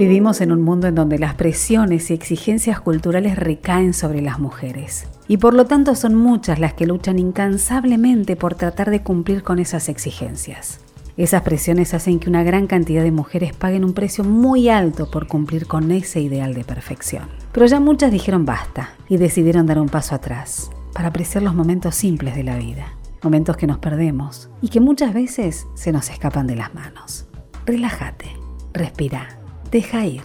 Vivimos 0.01 0.41
en 0.41 0.51
un 0.51 0.63
mundo 0.63 0.87
en 0.87 0.95
donde 0.95 1.19
las 1.19 1.35
presiones 1.35 2.09
y 2.09 2.15
exigencias 2.15 2.81
culturales 2.81 3.35
recaen 3.35 3.93
sobre 3.93 4.19
las 4.23 4.39
mujeres. 4.39 5.05
Y 5.27 5.37
por 5.37 5.53
lo 5.53 5.65
tanto 5.65 5.93
son 5.93 6.15
muchas 6.15 6.57
las 6.57 6.73
que 6.73 6.87
luchan 6.87 7.19
incansablemente 7.19 8.35
por 8.35 8.55
tratar 8.55 8.89
de 8.89 9.03
cumplir 9.03 9.43
con 9.43 9.59
esas 9.59 9.89
exigencias. 9.89 10.79
Esas 11.17 11.43
presiones 11.43 11.93
hacen 11.93 12.17
que 12.17 12.31
una 12.31 12.41
gran 12.41 12.65
cantidad 12.65 13.03
de 13.03 13.11
mujeres 13.11 13.53
paguen 13.53 13.85
un 13.85 13.93
precio 13.93 14.23
muy 14.23 14.69
alto 14.69 15.11
por 15.11 15.27
cumplir 15.27 15.67
con 15.67 15.91
ese 15.91 16.19
ideal 16.19 16.55
de 16.55 16.63
perfección. 16.63 17.29
Pero 17.51 17.67
ya 17.67 17.79
muchas 17.79 18.11
dijeron 18.11 18.43
basta 18.43 18.95
y 19.07 19.17
decidieron 19.17 19.67
dar 19.67 19.77
un 19.77 19.87
paso 19.87 20.15
atrás 20.15 20.71
para 20.95 21.09
apreciar 21.09 21.43
los 21.43 21.53
momentos 21.53 21.93
simples 21.93 22.33
de 22.33 22.43
la 22.43 22.57
vida, 22.57 22.95
momentos 23.21 23.55
que 23.55 23.67
nos 23.67 23.77
perdemos 23.77 24.49
y 24.63 24.69
que 24.69 24.79
muchas 24.79 25.13
veces 25.13 25.67
se 25.75 25.91
nos 25.91 26.09
escapan 26.09 26.47
de 26.47 26.55
las 26.55 26.73
manos. 26.73 27.27
Relájate, 27.67 28.31
respira 28.73 29.37
Deja 29.71 30.05
ir. 30.05 30.21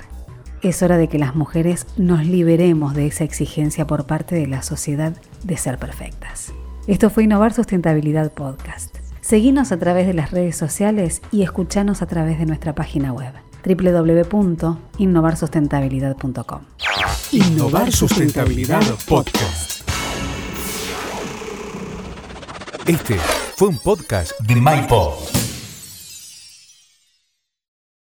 Es 0.61 0.83
hora 0.83 0.99
de 0.99 1.09
que 1.09 1.19
las 1.19 1.35
mujeres 1.37 1.87
nos 1.97 2.27
liberemos 2.27 2.95
de 2.95 3.07
esa 3.07 3.23
exigencia 3.23 3.87
por 3.87 4.07
parte 4.07 4.35
de 4.35 4.49
la 4.49 4.63
sociedad 4.63 5.17
de 5.45 5.57
ser 5.57 5.79
perfectas. 5.79 6.53
Esto 6.89 7.11
fue 7.11 7.23
Innovar 7.25 7.53
Sustentabilidad 7.53 8.33
Podcast. 8.33 8.97
Seguinos 9.21 9.71
a 9.71 9.79
través 9.79 10.09
de 10.09 10.15
las 10.15 10.33
redes 10.33 10.57
sociales 10.57 11.23
y 11.31 11.43
escuchanos 11.43 12.03
a 12.03 12.07
través 12.07 12.39
de 12.39 12.47
nuestra 12.47 12.75
página 12.75 13.13
web 13.13 13.33
www.innovarsustentabilidad.com. 13.65 16.61
Innovar 17.33 17.93
Sustentabilidad 17.93 18.83
Podcast. 19.09 19.83
Este 22.87 23.17
fue 23.57 23.69
un 23.69 23.79
podcast 23.79 24.33
de 24.41 24.57
MyPod. 24.57 25.46